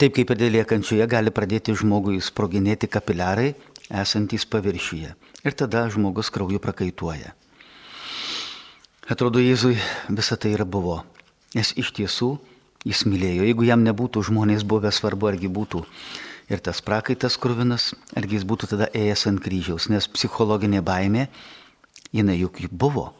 Taip 0.00 0.14
kaip 0.16 0.32
ir 0.32 0.38
didelėje 0.40 0.64
kančioje 0.70 1.08
gali 1.12 1.34
pradėti 1.34 1.74
žmogui 1.76 2.22
sproginėti 2.24 2.88
kapiliarai 2.88 3.50
esantys 4.00 4.48
paviršiuje 4.48 5.12
ir 5.44 5.58
tada 5.60 5.84
žmogus 5.92 6.32
krauju 6.32 6.62
prakaituoja. 6.64 7.34
Atrodo, 9.12 9.44
Jėzui 9.44 9.76
visa 10.08 10.40
tai 10.40 10.56
ir 10.56 10.64
buvo, 10.64 11.02
nes 11.52 11.76
iš 11.76 11.92
tiesų 12.00 12.32
jis 12.88 13.04
mylėjo. 13.04 13.44
Jeigu 13.52 13.68
jam 13.68 13.84
nebūtų 13.84 14.24
žmonės 14.32 14.64
buvę 14.64 14.88
svarbu, 14.88 15.34
argi 15.34 15.52
būtų 15.52 15.84
ir 16.48 16.64
tas 16.64 16.80
prakaitas 16.80 17.36
kurvinas, 17.36 17.92
argi 18.16 18.40
jis 18.40 18.48
būtų 18.48 18.72
tada 18.72 18.88
ėjęs 18.96 19.28
ant 19.28 19.44
kryžiaus, 19.44 19.92
nes 19.92 20.08
psichologinė 20.08 20.80
baimė, 20.80 21.28
jinai 22.16 22.40
juk 22.40 22.64
buvo, 22.70 23.10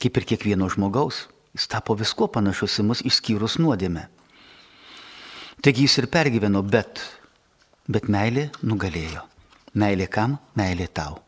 kaip 0.00 0.16
ir 0.16 0.26
kiekvieno 0.32 0.68
žmogaus, 0.72 1.26
jis 1.54 1.68
tapo 1.70 1.96
visko 1.98 2.28
panašus 2.32 2.78
į 2.80 2.86
mus 2.90 3.02
išskyrus 3.06 3.58
nuodėmę. 3.60 4.06
Taigi 5.60 5.84
jis 5.84 5.98
ir 6.00 6.08
pergyveno, 6.12 6.62
bet, 6.64 7.02
bet 7.84 8.08
meilė 8.08 8.48
nugalėjo. 8.64 9.26
Meilė 9.76 10.06
kam? 10.10 10.38
Meilė 10.56 10.88
tau. 10.88 11.20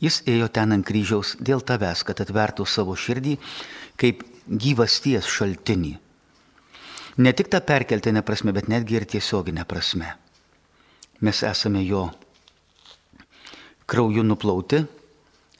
Jis 0.00 0.20
ėjo 0.28 0.48
ten 0.52 0.74
ant 0.74 0.86
kryžiaus 0.86 1.34
dėl 1.40 1.62
tavęs, 1.66 2.04
kad 2.06 2.20
atvertų 2.22 2.66
savo 2.68 2.94
širdį 2.94 3.36
kaip 4.00 4.22
gyvasties 4.46 5.28
šaltinį. 5.30 5.94
Ne 7.24 7.32
tik 7.32 7.48
tą 7.50 7.60
perkeltinę 7.62 8.24
prasme, 8.26 8.52
bet 8.52 8.68
netgi 8.68 8.98
ir 8.98 9.06
tiesioginę 9.06 9.64
prasme. 9.70 10.14
Mes 11.22 11.42
esame 11.46 11.84
jo 11.86 12.08
krauju 13.86 14.24
nuplauti, 14.26 14.82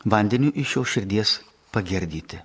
vandeniu 0.05 0.51
iš 0.55 0.77
jo 0.77 0.85
širdies 0.85 1.39
pagerdyti. 1.75 2.41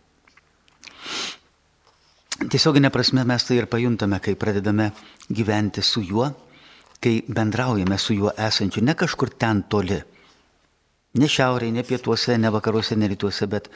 Tiesioginė 2.50 2.90
prasme 2.90 3.26
mes 3.28 3.44
tai 3.46 3.60
ir 3.60 3.68
pajuntame, 3.70 4.22
kai 4.24 4.38
pradedame 4.40 4.92
gyventi 5.30 5.84
su 5.84 6.02
juo, 6.02 6.30
kai 7.00 7.20
bendraujame 7.28 7.98
su 8.00 8.16
juo 8.16 8.32
esančiu 8.36 8.82
ne 8.84 8.96
kažkur 8.98 9.36
ten 9.38 9.68
toli 9.70 10.00
Ne 11.18 11.26
šiaurėje, 11.26 11.74
ne 11.74 11.82
pietuose, 11.82 12.36
ne 12.38 12.52
vakaruose, 12.54 12.94
ne 12.94 13.08
rytuose, 13.10 13.48
bet 13.50 13.70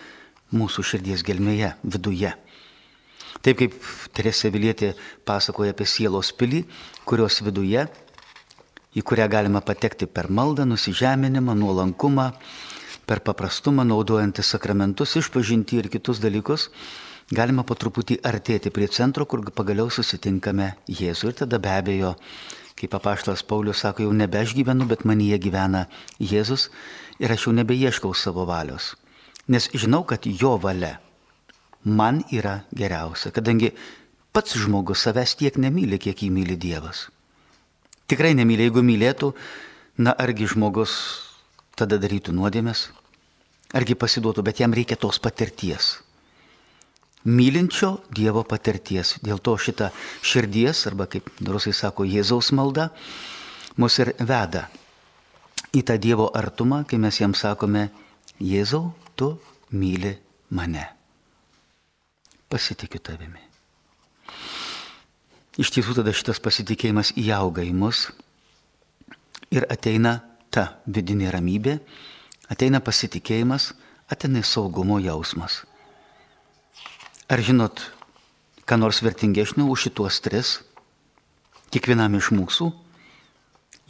mūsų 0.53 0.83
širdies 0.85 1.23
gelmėje, 1.25 1.71
viduje. 1.81 2.29
Taip 3.43 3.57
kaip 3.57 3.77
Teresė 4.13 4.51
Vilietė 4.53 4.91
pasakoja 5.25 5.73
apie 5.73 5.87
sielos 5.89 6.29
pilį, 6.37 6.61
kurios 7.09 7.39
viduje, 7.41 7.87
į 8.93 9.01
kurią 9.01 9.25
galima 9.33 9.63
patekti 9.65 10.05
per 10.05 10.29
maldą, 10.29 10.67
nusižeminimą, 10.69 11.57
nuolankumą, 11.57 12.27
per 13.05 13.21
paprastumą, 13.25 13.83
naudojantis 13.87 14.53
sakramentus, 14.55 15.15
išpažinti 15.19 15.79
ir 15.81 15.89
kitus 15.91 16.21
dalykus, 16.23 16.69
galima 17.31 17.65
po 17.67 17.75
truputį 17.79 18.19
artėti 18.23 18.71
prie 18.73 18.87
centro, 18.87 19.25
kur 19.25 19.43
pagaliau 19.51 19.89
susitinkame 19.91 20.73
Jėzų. 20.87 21.31
Ir 21.31 21.39
tada 21.43 21.59
be 21.59 21.71
abejo, 21.71 22.13
kaip 22.79 22.95
apaštalas 22.97 23.43
Paulius 23.47 23.83
sako, 23.83 24.07
jau 24.07 24.13
nebe 24.15 24.39
aš 24.39 24.55
gyvenu, 24.57 24.87
bet 24.89 25.05
manyje 25.07 25.39
gyvena 25.47 25.87
Jėzus 26.19 26.69
ir 27.19 27.33
aš 27.33 27.47
jau 27.47 27.55
nebeieškau 27.55 28.13
savo 28.17 28.45
valios, 28.49 28.93
nes 29.47 29.69
žinau, 29.73 30.03
kad 30.07 30.25
jo 30.25 30.55
valia 30.57 30.97
man 31.83 32.23
yra 32.31 32.63
geriausia, 32.71 33.31
kadangi 33.35 33.73
pats 34.33 34.55
žmogus 34.57 35.03
savęs 35.03 35.35
tiek 35.37 35.59
nemyli, 35.59 35.99
kiek 35.99 36.23
jį 36.23 36.31
myli 36.31 36.57
Dievas. 36.57 37.09
Tikrai 38.07 38.33
nemyli, 38.35 38.67
jeigu 38.67 38.83
mylėtų, 38.83 39.31
na 40.03 40.15
argi 40.17 40.47
žmogus 40.49 40.95
tada 41.79 41.99
darytų 42.01 42.35
nuodėmės, 42.35 42.87
argi 43.73 43.97
pasiduotų, 43.97 44.45
bet 44.45 44.61
jam 44.61 44.73
reikia 44.73 44.97
tos 44.99 45.19
patirties. 45.19 45.97
Mylinčio 47.23 48.01
Dievo 48.11 48.43
patirties. 48.43 49.15
Dėl 49.23 49.39
to 49.39 49.55
šita 49.55 49.93
širdies, 50.21 50.83
arba 50.89 51.07
kaip 51.07 51.29
rusai 51.47 51.71
sako, 51.71 52.03
Jėzaus 52.03 52.51
malda, 52.51 52.89
mus 53.79 53.95
ir 54.03 54.11
veda 54.19 54.67
į 55.73 55.85
tą 55.87 55.95
Dievo 55.97 56.27
artumą, 56.35 56.83
kai 56.85 56.99
mes 56.99 57.21
jam 57.21 57.33
sakome, 57.33 57.87
Jėzau, 58.43 58.91
tu 59.15 59.37
myli 59.71 60.17
mane. 60.49 60.85
Pasitikiu 62.49 62.99
tavimi. 62.99 63.39
iš 65.57 65.69
tiesų 65.69 65.93
tada 66.01 66.13
šitas 66.13 66.39
pasitikėjimas 66.41 67.13
įauga 67.17 67.61
į 67.61 67.73
mus 67.77 68.07
ir 69.53 69.65
ateina 69.69 70.32
ta 70.53 70.77
vidinė 70.85 71.31
ramybė, 71.33 71.79
ateina 72.53 72.81
pasitikėjimas, 72.83 73.71
ateina 74.11 74.43
saugumo 74.45 74.99
jausmas. 75.01 75.63
Ar 77.31 77.41
žinot, 77.41 77.81
ką 78.69 78.77
nors 78.77 79.01
vertingesnio 79.01 79.65
už 79.71 79.87
šituos 79.87 80.19
tris? 80.21 80.59
Kiekvienam 81.73 82.19
iš 82.19 82.29
mūsų. 82.35 82.69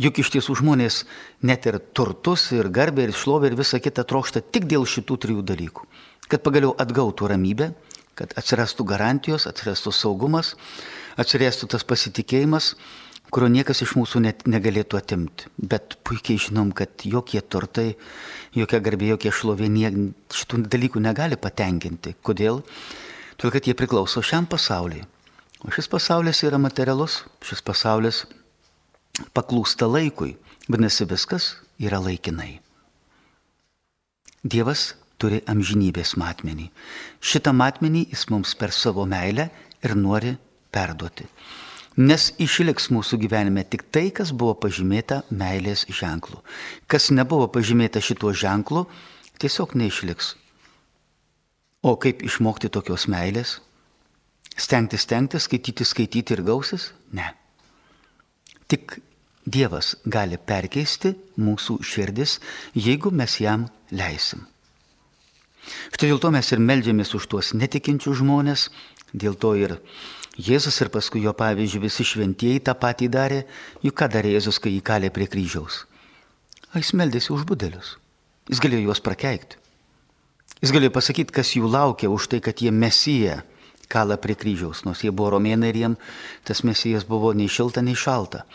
Juk 0.02 0.24
iš 0.24 0.32
tiesų 0.34 0.56
žmonės 0.62 1.04
net 1.46 1.68
ir 1.70 1.78
turtus, 1.94 2.48
ir 2.56 2.72
garbę, 2.74 3.04
ir 3.06 3.14
šlovę, 3.14 3.52
ir 3.52 3.58
visą 3.60 3.78
kitą 3.84 4.06
trokšta 4.08 4.42
tik 4.42 4.66
dėl 4.72 4.88
šitų 4.90 5.18
trijų 5.26 5.44
dalykų. 5.46 5.86
Kad 6.32 6.42
pagaliau 6.46 6.72
atgautų 6.80 7.28
ramybę, 7.30 7.74
kad 8.18 8.34
atsirastų 8.40 8.86
garantijos, 8.90 9.46
atsirastų 9.50 9.94
saugumas, 9.94 10.54
atsirastų 11.20 11.70
tas 11.76 11.86
pasitikėjimas, 11.86 12.74
kurio 13.34 13.50
niekas 13.50 13.82
iš 13.82 13.96
mūsų 13.98 14.22
net 14.24 14.44
negalėtų 14.50 15.00
atimti. 15.00 15.50
Bet 15.58 15.98
puikiai 16.06 16.42
žinom, 16.42 16.70
kad 16.78 17.06
jokie 17.10 17.42
turtai, 17.42 17.96
jokia 18.54 18.80
garbė, 18.84 19.10
jokie 19.14 19.32
šlovė 19.34 19.70
šitų 20.34 20.62
dalykų 20.70 21.02
negali 21.02 21.40
patenkinti. 21.42 22.14
Kodėl? 22.22 22.62
Todėl, 23.38 23.54
kad 23.56 23.68
jie 23.68 23.74
priklauso 23.78 24.22
šiam 24.22 24.46
pasauliui. 24.46 25.02
O 25.66 25.72
šis 25.74 25.90
pasaulis 25.90 26.44
yra 26.46 26.60
materialus, 26.62 27.24
šis 27.42 27.64
pasaulis 27.66 28.24
paklūsta 29.34 29.90
laikui. 29.90 30.36
Vadinasi, 30.68 31.08
viskas 31.10 31.56
yra 31.82 32.00
laikinai. 32.04 32.60
Dievas 34.44 34.94
turi 35.18 35.42
amžinybės 35.50 36.18
matmenį. 36.20 36.70
Šitą 37.24 37.56
matmenį 37.56 38.08
jis 38.12 38.28
mums 38.30 38.54
per 38.60 38.76
savo 38.76 39.08
meilę 39.10 39.50
ir 39.84 39.96
nori 39.98 40.36
perduoti 40.74 41.26
nes 41.98 42.30
išliks 42.42 42.90
mūsų 42.94 43.20
gyvenime 43.22 43.64
tik 43.64 43.86
tai, 43.94 44.10
kas 44.16 44.32
buvo 44.32 44.56
pažymėta 44.58 45.24
meilės 45.30 45.86
ženklu. 45.90 46.42
Kas 46.88 47.12
nebuvo 47.12 47.48
pažymėta 47.52 48.02
šituo 48.02 48.34
ženklu, 48.34 48.88
tiesiog 49.42 49.76
neišliks. 49.78 50.36
O 51.84 51.96
kaip 52.00 52.24
išmokti 52.24 52.72
tokios 52.72 53.08
meilės? 53.12 53.60
Stengtis, 54.56 55.04
stengtis, 55.08 55.48
skaityti, 55.48 55.86
skaityti 55.86 56.38
ir 56.38 56.44
gausis? 56.46 56.92
Ne. 57.12 57.34
Tik 58.70 59.00
Dievas 59.44 59.98
gali 60.08 60.38
perkeisti 60.40 61.12
mūsų 61.36 61.82
širdis, 61.84 62.38
jeigu 62.80 63.12
mes 63.12 63.42
jam 63.44 63.66
leisim. 63.92 64.46
Štai 65.92 66.10
dėl 66.12 66.20
to 66.24 66.32
mes 66.32 66.48
ir 66.52 66.64
melžiamės 66.64 67.12
už 67.18 67.28
tuos 67.32 67.52
netikinčius 67.56 68.22
žmonės, 68.22 68.70
dėl 69.12 69.36
to 69.36 69.54
ir 69.60 69.76
Jėzus 70.34 70.80
ir 70.82 70.90
paskui 70.90 71.22
jo 71.22 71.34
pavyzdžiui 71.38 71.84
visi 71.84 72.06
šventieji 72.08 72.64
tą 72.66 72.74
patį 72.74 73.10
darė, 73.14 73.44
juk 73.86 73.96
ką 74.00 74.08
darė 74.10 74.34
Jėzus, 74.34 74.58
kai 74.58 74.74
jį 74.74 74.82
kalė 74.86 75.12
prie 75.14 75.28
kryžiaus? 75.30 75.84
A, 76.74 76.82
jis 76.82 76.96
meldėsi 76.98 77.30
už 77.36 77.46
budelius. 77.46 77.98
Jis 78.50 78.62
galėjo 78.64 78.88
juos 78.88 79.02
prakeikti. 79.04 79.60
Jis 80.64 80.74
galėjo 80.74 80.94
pasakyti, 80.96 81.36
kas 81.36 81.54
jų 81.54 81.70
laukia 81.70 82.10
už 82.10 82.32
tai, 82.32 82.42
kad 82.42 82.64
jie 82.64 82.74
mesiją 82.74 83.44
kalą 83.94 84.18
prie 84.18 84.34
kryžiaus, 84.34 84.82
nors 84.88 85.04
jie 85.06 85.12
buvo 85.14 85.36
romėnai 85.36 85.70
ir 85.70 85.80
jiem 85.84 85.98
tas 86.48 86.64
mesijas 86.66 87.06
buvo 87.06 87.34
nei 87.38 87.52
šilta, 87.52 87.84
nei 87.86 87.94
šalta. 87.94 88.48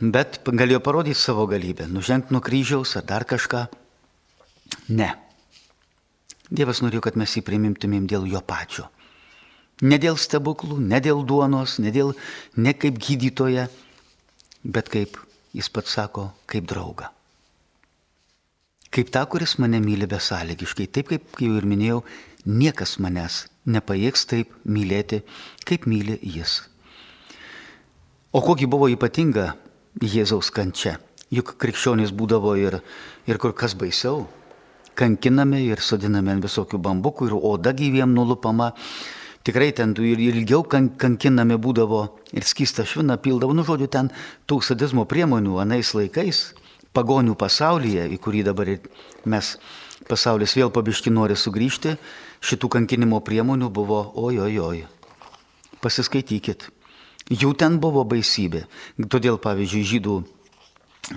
Bet 0.00 0.40
galėjo 0.46 0.82
parodyti 0.82 1.18
savo 1.20 1.46
galybę, 1.50 1.86
nužengti 1.86 2.34
nuo 2.34 2.42
kryžiaus 2.42 2.96
ar 2.98 3.06
dar 3.06 3.26
kažką. 3.28 3.66
Ne. 4.98 5.12
Dievas 6.50 6.82
norėjo, 6.82 7.04
kad 7.06 7.18
mes 7.20 7.34
jį 7.36 7.44
primimtumėm 7.46 8.06
dėl 8.10 8.26
jo 8.26 8.42
pačio. 8.42 8.88
Ne 9.82 9.98
dėl 10.02 10.16
stebuklų, 10.18 10.80
ne 10.82 10.98
dėl 11.02 11.22
duonos, 11.22 11.76
ne, 11.78 11.92
dėl, 11.94 12.14
ne 12.56 12.72
kaip 12.74 12.98
gydytoja, 12.98 13.68
bet 14.64 14.90
kaip, 14.90 15.20
jis 15.54 15.68
pats 15.70 15.94
sako, 15.94 16.32
kaip 16.50 16.66
draugą. 16.66 17.12
Kaip 18.90 19.12
ta, 19.14 19.22
kuris 19.28 19.58
mane 19.62 19.78
myli 19.84 20.08
besąlygiškai, 20.10 20.88
taip 20.90 21.12
kaip 21.12 21.38
jau 21.44 21.58
ir 21.60 21.66
minėjau, 21.68 22.00
niekas 22.48 22.96
manęs 22.98 23.44
nepajėgs 23.68 24.24
taip 24.30 24.54
mylėti, 24.64 25.22
kaip 25.68 25.86
myli 25.86 26.16
jis. 26.22 26.62
O 28.32 28.42
kogi 28.44 28.66
buvo 28.68 28.88
ypatinga 28.92 29.52
Jėzaus 30.02 30.50
kančia? 30.54 30.96
Juk 31.32 31.54
krikščionys 31.60 32.12
būdavo 32.16 32.54
ir, 32.56 32.78
ir 33.28 33.38
kur 33.40 33.52
kas 33.56 33.76
baisiau. 33.76 34.26
Kankinami 34.98 35.62
ir 35.68 35.82
sodinami 35.84 36.32
ant 36.34 36.44
visokių 36.44 36.80
bambukų 36.82 37.28
ir 37.28 37.36
oda 37.36 37.74
gyviem 37.76 38.14
nulupama 38.16 38.72
tikrai 39.48 39.72
ten 39.72 39.94
ir 40.04 40.20
ilgiau 40.20 40.60
kankinami 40.68 41.56
būdavo 41.56 42.02
ir 42.36 42.44
skystą 42.44 42.84
šviną 42.84 43.16
pildavo, 43.24 43.56
nu 43.56 43.64
žodžiu, 43.64 43.88
ten 43.88 44.10
tų 44.44 44.60
sadizmo 44.60 45.06
priemonių 45.08 45.56
anais 45.62 45.94
laikais, 45.96 46.52
pagonių 46.92 47.32
pasaulyje, 47.40 48.04
į 48.12 48.18
kurį 48.20 48.44
dabar 48.50 48.74
mes 49.24 49.54
pasaulis 50.08 50.52
vėl 50.58 50.68
pabiški 50.74 51.12
nori 51.14 51.36
sugrįžti, 51.36 51.96
šitų 52.44 52.68
kankinimo 52.76 53.22
priemonių 53.24 53.72
buvo 53.72 54.02
oj, 54.20 54.44
oj, 54.44 54.60
oj. 54.66 54.84
Pasiskaitykit. 55.80 56.68
Jų 57.32 57.54
ten 57.56 57.80
buvo 57.80 58.04
baisybė. 58.08 58.66
Todėl, 59.08 59.40
pavyzdžiui, 59.40 59.84
žydų 59.94 60.18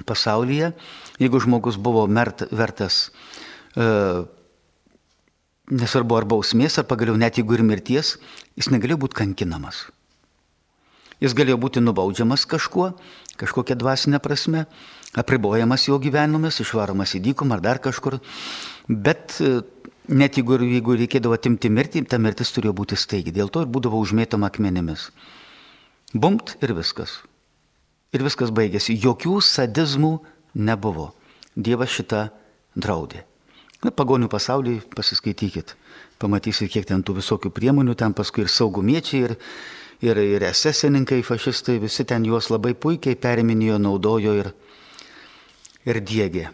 pasaulyje, 0.08 0.72
jeigu 1.20 1.40
žmogus 1.44 1.76
buvo 1.76 2.06
mert, 2.08 2.46
vertas 2.52 3.10
uh, 3.76 4.24
nesvarbu 5.72 6.20
ar 6.20 6.28
bausmės, 6.28 6.78
ar 6.78 6.88
pagaliau 6.90 7.18
net 7.20 7.40
jeigu 7.40 7.56
ir 7.56 7.64
mirties, 7.66 8.18
jis 8.60 8.70
negalėjo 8.74 9.00
būti 9.06 9.20
kankinamas. 9.24 9.86
Jis 11.22 11.36
galėjo 11.38 11.60
būti 11.62 11.84
nubaudžiamas 11.84 12.48
kažkuo, 12.50 12.92
kažkokia 13.40 13.78
dvasinė 13.78 14.20
prasme, 14.24 14.66
apribojamas 15.18 15.86
jo 15.88 16.00
gyvenimas, 16.02 16.60
išvaromas 16.64 17.14
į 17.18 17.22
dykumą 17.30 17.60
ar 17.60 17.64
dar 17.64 17.82
kažkur, 17.84 18.18
bet 18.90 19.38
e, 19.40 19.62
net 20.10 20.40
jeigu, 20.40 20.58
jeigu 20.66 20.98
reikėdavo 21.04 21.38
atimti 21.38 21.70
mirtį, 21.70 22.04
ta 22.10 22.18
mirtis 22.18 22.52
turėjo 22.56 22.74
būti 22.82 22.98
staigi, 22.98 23.34
dėl 23.36 23.54
to 23.54 23.64
ir 23.64 23.72
būdavo 23.72 24.02
užmėtoma 24.02 24.50
akmenimis. 24.50 25.12
Bumt 26.14 26.58
ir 26.60 26.74
viskas. 26.76 27.22
Ir 28.12 28.26
viskas 28.26 28.52
baigėsi. 28.52 28.98
Jokių 29.00 29.38
sadizmų 29.46 30.18
nebuvo. 30.58 31.12
Dievas 31.56 31.94
šitą 31.94 32.26
draudė. 32.76 33.24
Na, 33.82 33.90
pagonių 33.90 34.28
pasaulį 34.30 34.76
pasiskaitykit, 34.94 35.74
pamatysit, 36.22 36.70
kiek 36.70 36.86
ten 36.86 37.02
tų 37.02 37.16
visokių 37.18 37.50
priemonių, 37.56 37.96
ten 37.98 38.14
paskui 38.14 38.44
ir 38.44 38.52
saugumiečiai, 38.54 39.22
ir, 39.26 39.34
ir, 40.06 40.22
ir 40.36 40.46
esesininkai, 40.52 41.24
fašistai, 41.26 41.80
visi 41.82 42.06
ten 42.06 42.28
juos 42.30 42.52
labai 42.54 42.76
puikiai 42.78 43.18
periminėjo, 43.18 43.80
naudojo 43.82 44.36
ir, 44.44 44.52
ir 45.90 46.02
dėgė. 46.12 46.46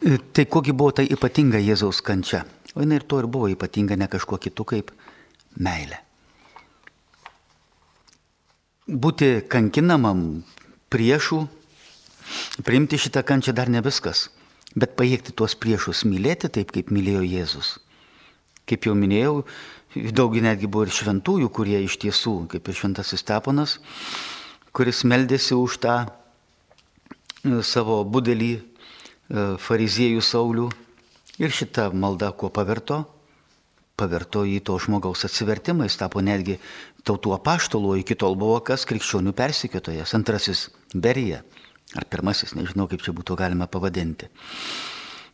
E, 0.00 0.16
tai 0.32 0.46
kogi 0.48 0.72
buvo 0.72 0.96
tai 0.96 1.04
ypatinga 1.12 1.60
Jėzaus 1.60 2.00
kančia? 2.00 2.46
O 2.72 2.80
jinai 2.80 3.02
ir 3.02 3.04
to 3.04 3.20
ir 3.20 3.28
buvo 3.28 3.52
ypatinga, 3.52 4.00
ne 4.00 4.08
kažkuo 4.08 4.40
kitu 4.40 4.64
kaip 4.64 4.94
meilė. 5.60 6.00
Būti 8.88 9.34
kankinamam 9.52 10.46
priešų, 10.88 11.44
priimti 12.64 12.96
šitą 12.96 13.20
kančią 13.20 13.52
dar 13.52 13.68
ne 13.68 13.84
viskas 13.84 14.30
bet 14.76 14.96
pajėgti 14.98 15.34
tuos 15.34 15.56
priešus 15.58 16.04
mylėti 16.06 16.50
taip, 16.52 16.72
kaip 16.74 16.90
mylėjo 16.94 17.22
Jėzus. 17.26 17.74
Kaip 18.70 18.86
jau 18.86 18.94
minėjau, 18.94 19.42
daug 20.14 20.36
netgi 20.38 20.70
buvo 20.70 20.86
ir 20.86 20.94
šventųjų, 20.94 21.50
kurie 21.50 21.80
iš 21.82 21.98
tiesų, 22.02 22.34
kaip 22.52 22.68
ir 22.68 22.78
šventasis 22.78 23.24
Steponas, 23.24 23.78
kuris 24.76 25.02
meldėsi 25.02 25.56
už 25.58 25.80
tą 25.82 25.96
e, 26.06 27.62
savo 27.66 28.04
budelį 28.06 28.52
e, 28.54 28.62
fariziejų 29.58 30.22
Saulių. 30.22 30.68
Ir 31.40 31.50
šita 31.50 31.88
malda 31.90 32.30
kuo 32.36 32.52
pavirto? 32.54 33.02
Pavirto 33.98 34.44
į 34.46 34.60
to 34.64 34.78
žmogaus 34.80 35.26
atsivertimą, 35.26 35.88
jis 35.88 35.98
tapo 35.98 36.22
netgi 36.22 36.60
tautų 37.04 37.34
apaštalo, 37.34 37.96
iki 37.98 38.14
tol 38.14 38.36
buvo 38.38 38.60
kas 38.64 38.86
krikščionių 38.88 39.34
persikėtojas, 39.36 40.14
antrasis 40.16 40.68
Berija 40.94 41.42
ar 41.98 42.06
pirmasis, 42.06 42.54
nežinau 42.54 42.86
kaip 42.90 43.02
čia 43.02 43.14
būtų 43.16 43.36
galima 43.38 43.66
pavadinti. 43.70 44.30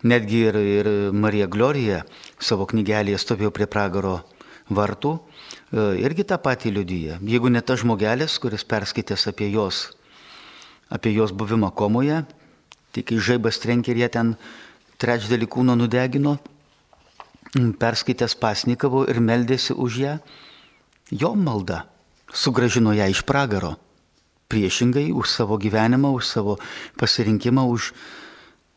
Netgi 0.06 0.40
ir, 0.48 0.56
ir 0.56 0.88
Marija 1.16 1.48
Glorija 1.50 2.02
savo 2.40 2.66
knygelėje 2.68 3.18
stovėjo 3.20 3.52
prie 3.54 3.66
pragaro 3.68 4.20
vartų, 4.68 5.16
e, 5.16 5.86
irgi 6.04 6.26
tą 6.28 6.38
patį 6.42 6.72
liudyje. 6.76 7.18
Jeigu 7.24 7.50
ne 7.52 7.62
tas 7.64 7.80
žmogelis, 7.82 8.38
kuris 8.42 8.64
perskaitęs 8.68 9.28
apie 9.32 9.50
jos, 9.52 9.96
apie 10.92 11.14
jos 11.16 11.32
buvimą 11.32 11.72
komoje, 11.74 12.24
tai 12.92 13.04
kai 13.06 13.18
žaibas 13.20 13.60
trenkė 13.62 13.94
ir 13.94 14.04
jie 14.04 14.10
ten 14.12 14.34
trečdalį 15.00 15.48
kūno 15.52 15.76
nudegino, 15.76 16.36
perskaitęs 17.80 18.36
pasnikavo 18.40 19.06
ir 19.08 19.20
meldėsi 19.20 19.76
už 19.76 19.98
ją, 20.02 20.14
jo 21.10 21.34
malda 21.36 21.84
sugražino 22.32 22.92
ją 22.96 23.08
iš 23.12 23.22
pragaro 23.24 23.76
priešingai 24.48 25.10
už 25.12 25.26
savo 25.30 25.58
gyvenimą, 25.58 26.12
už 26.14 26.24
savo 26.26 26.58
pasirinkimą, 27.00 27.66
už, 27.66 27.92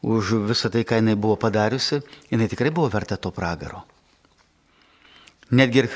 už 0.01 0.23
visą 0.49 0.71
tai, 0.73 0.84
ką 0.84 1.01
jinai 1.01 1.15
buvo 1.15 1.38
padariusi, 1.38 2.01
jinai 2.32 2.49
tikrai 2.49 2.73
buvo 2.73 2.89
verta 2.89 3.17
to 3.17 3.32
pragaro. 3.32 3.86
Netgi 5.49 5.82
ir 5.82 5.88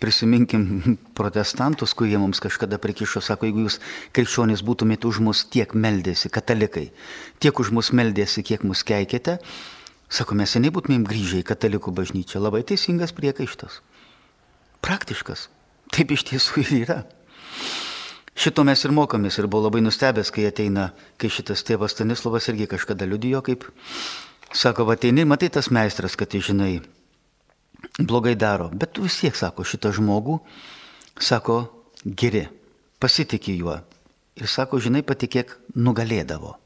prisiminkim 0.00 0.96
protestantus, 1.18 1.92
kurie 1.92 2.16
mums 2.16 2.40
kažkada 2.40 2.78
prikišo, 2.80 3.20
sako, 3.20 3.50
jeigu 3.50 3.66
jūs 3.66 3.76
krikščionys 4.16 4.64
būtumėte 4.64 5.04
už 5.10 5.20
mus 5.20 5.42
tiek 5.44 5.74
meldėsi, 5.76 6.32
katalikai, 6.32 6.86
tiek 7.36 7.60
už 7.60 7.68
mus 7.76 7.92
meldėsi, 7.92 8.40
kiek 8.40 8.64
mus 8.64 8.80
keikėte, 8.80 9.36
sako, 10.08 10.38
mes 10.40 10.56
seniai 10.56 10.72
būtumėm 10.72 11.04
grįžę 11.04 11.42
į 11.42 11.48
katalikų 11.52 11.92
bažnyčią. 11.92 12.40
Labai 12.40 12.62
teisingas 12.64 13.12
priekaištas. 13.12 13.82
Praktiškas. 14.84 15.50
Taip 15.92 16.16
iš 16.16 16.24
tiesų 16.32 16.64
ir 16.64 16.72
yra. 16.80 16.98
Šito 18.34 18.64
mes 18.66 18.80
ir 18.82 18.90
mokomės 18.90 19.38
ir 19.38 19.46
buvau 19.46 19.68
labai 19.68 19.84
nustebęs, 19.84 20.32
kai 20.34 20.48
ateina, 20.48 20.88
kai 21.22 21.30
šitas 21.30 21.62
tėvas 21.66 21.94
Stanislavas 21.94 22.48
irgi 22.50 22.66
kažkada 22.72 23.06
liudijo, 23.06 23.44
kaip 23.46 23.68
sako, 24.50 24.88
ateini, 24.90 25.22
matai 25.24 25.52
tas 25.54 25.70
meistras, 25.70 26.16
kad 26.18 26.34
žinai, 26.34 26.80
blogai 27.98 28.34
daro, 28.34 28.70
bet 28.74 28.94
tu 28.94 29.06
vis 29.06 29.20
tiek, 29.20 29.36
sako, 29.38 29.62
šitą 29.62 29.92
žmogų, 29.94 30.40
sako, 31.20 31.60
geri, 32.04 32.48
pasitikė 32.98 33.54
juo. 33.54 33.78
Ir 34.34 34.50
sako, 34.50 34.80
žinai, 34.82 35.04
patikėk, 35.06 35.54
nugalėdavo. 35.78 36.56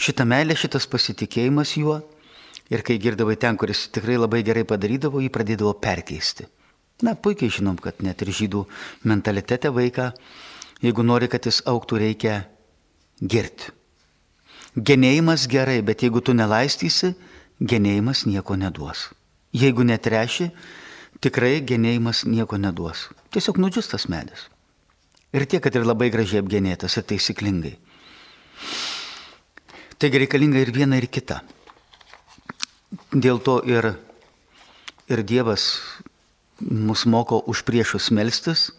Šitą 0.00 0.24
meilę, 0.24 0.56
šitas 0.56 0.86
pasitikėjimas 0.88 1.74
juo 1.76 1.98
ir 2.72 2.80
kai 2.86 2.96
girdavai 2.96 3.36
ten, 3.36 3.58
kuris 3.60 3.90
tikrai 3.92 4.16
labai 4.16 4.40
gerai 4.46 4.64
padarydavo, 4.64 5.20
jį 5.20 5.28
pradėdavo 5.34 5.74
perkeisti. 5.82 6.48
Na, 7.06 7.14
puikiai 7.16 7.52
žinom, 7.52 7.78
kad 7.80 8.02
net 8.04 8.20
ir 8.24 8.32
žydų 8.36 8.64
mentalitete 9.08 9.70
vaiką, 9.72 10.10
jeigu 10.84 11.04
nori, 11.06 11.30
kad 11.32 11.46
jis 11.48 11.62
auktų, 11.68 12.00
reikia 12.02 12.34
girti. 13.20 13.72
Genėjimas 14.76 15.48
gerai, 15.50 15.80
bet 15.82 16.04
jeigu 16.04 16.20
tu 16.22 16.34
nelaistysi, 16.36 17.14
genėjimas 17.60 18.26
nieko 18.28 18.54
neduos. 18.60 19.08
Jeigu 19.56 19.82
netreši, 19.82 20.50
tikrai 21.24 21.58
genėjimas 21.66 22.22
nieko 22.28 22.60
neduos. 22.60 23.08
Tiesiog 23.34 23.58
nudžius 23.58 23.90
tas 23.90 24.06
medis. 24.12 24.46
Ir 25.34 25.46
tiek, 25.46 25.62
kad 25.62 25.74
ir 25.74 25.86
labai 25.86 26.10
gražiai 26.10 26.42
apgenėtas 26.42 26.96
ir 26.98 27.06
taisyklingai. 27.06 27.74
Taigi 30.00 30.22
reikalinga 30.22 30.62
ir 30.62 30.72
viena, 30.74 30.98
ir 30.98 31.10
kita. 31.12 31.40
Dėl 33.10 33.42
to 33.42 33.58
ir, 33.68 33.92
ir 35.10 35.22
Dievas 35.26 35.66
mus 36.60 37.06
moko 37.06 37.40
už 37.50 37.64
priešus 37.64 38.10
melstis 38.14 38.70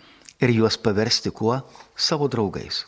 ir 0.42 0.54
juos 0.54 0.78
paversti 0.78 1.32
kuo? 1.34 1.62
Savo 1.98 2.30
draugais. 2.32 2.86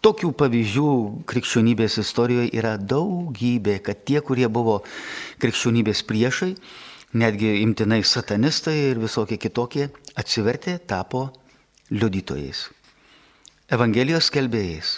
Tokių 0.00 0.30
pavyzdžių 0.32 0.90
krikščionybės 1.28 1.98
istorijoje 2.00 2.54
yra 2.56 2.76
daugybė, 2.80 3.80
kad 3.84 4.00
tie, 4.08 4.22
kurie 4.24 4.48
buvo 4.48 4.78
krikščionybės 5.42 6.00
priešai, 6.08 6.54
netgi 7.20 7.58
imtinai 7.60 8.00
satanistai 8.06 8.76
ir 8.90 9.02
visokie 9.02 9.36
kitokie, 9.36 9.90
atsivertė, 10.16 10.78
tapo 10.80 11.28
liudytojais, 11.92 12.70
Evangelijos 13.70 14.26
skelbėjais, 14.26 14.96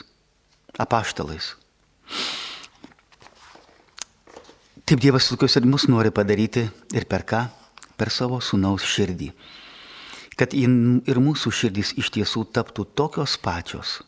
apaštalais. 0.80 1.50
Taip 4.88 5.02
Dievas 5.02 5.28
tokius 5.28 5.58
ir 5.58 5.66
mus 5.68 5.84
nori 5.92 6.08
padaryti 6.14 6.64
ir 6.96 7.04
per 7.10 7.26
ką? 7.28 7.42
Per 8.02 8.10
savo 8.10 8.40
sunaus 8.42 8.82
širdį. 8.82 9.28
Kad 10.34 10.56
ir 10.58 11.20
mūsų 11.22 11.52
širdys 11.54 11.92
iš 12.02 12.08
tiesų 12.16 12.48
taptų 12.50 12.88
tokios 12.98 13.36
pačios. 13.38 14.00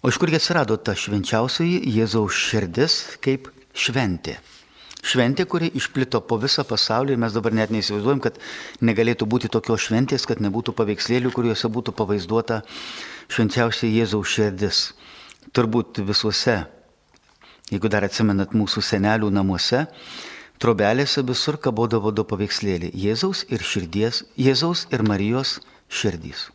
O 0.00 0.08
iš 0.08 0.16
kurgi 0.16 0.38
atsirado 0.38 0.78
ta 0.80 0.94
švenčiausioji 0.96 1.82
Jėzaus 1.92 2.38
širdis 2.40 2.94
kaip 3.20 3.50
šventė? 3.76 4.38
Šventė, 5.04 5.44
kuri 5.44 5.68
išplito 5.76 6.22
po 6.24 6.38
visą 6.40 6.64
pasaulį 6.64 7.12
ir 7.12 7.20
mes 7.20 7.36
dabar 7.36 7.52
net 7.56 7.72
neįsivaizduojam, 7.72 8.22
kad 8.24 8.40
negalėtų 8.80 9.28
būti 9.28 9.52
tokios 9.52 9.84
šventės, 9.90 10.24
kad 10.24 10.40
nebūtų 10.40 10.72
paveikslėlių, 10.80 11.34
kuriuose 11.36 11.68
būtų 11.72 11.92
pavaizduota 12.00 12.62
švenčiausia 13.28 13.92
Jėzaus 13.92 14.32
širdis. 14.32 14.82
Turbūt 15.52 16.00
visuose, 16.08 16.62
jeigu 17.68 17.92
dar 17.92 18.08
atsimenat 18.08 18.56
mūsų 18.56 18.84
senelių 18.88 19.28
namuose, 19.36 19.86
trobelėse 20.60 21.24
visur 21.26 21.56
kabodavo 21.56 22.12
du 22.12 22.24
paveikslėliai- 22.28 22.92
Jėzaus 23.04 23.44
ir 23.48 23.64
širdies, 23.64 24.24
Jėzaus 24.36 24.86
ir 24.92 25.02
Marijos 25.02 25.58
širdys. 25.88 26.50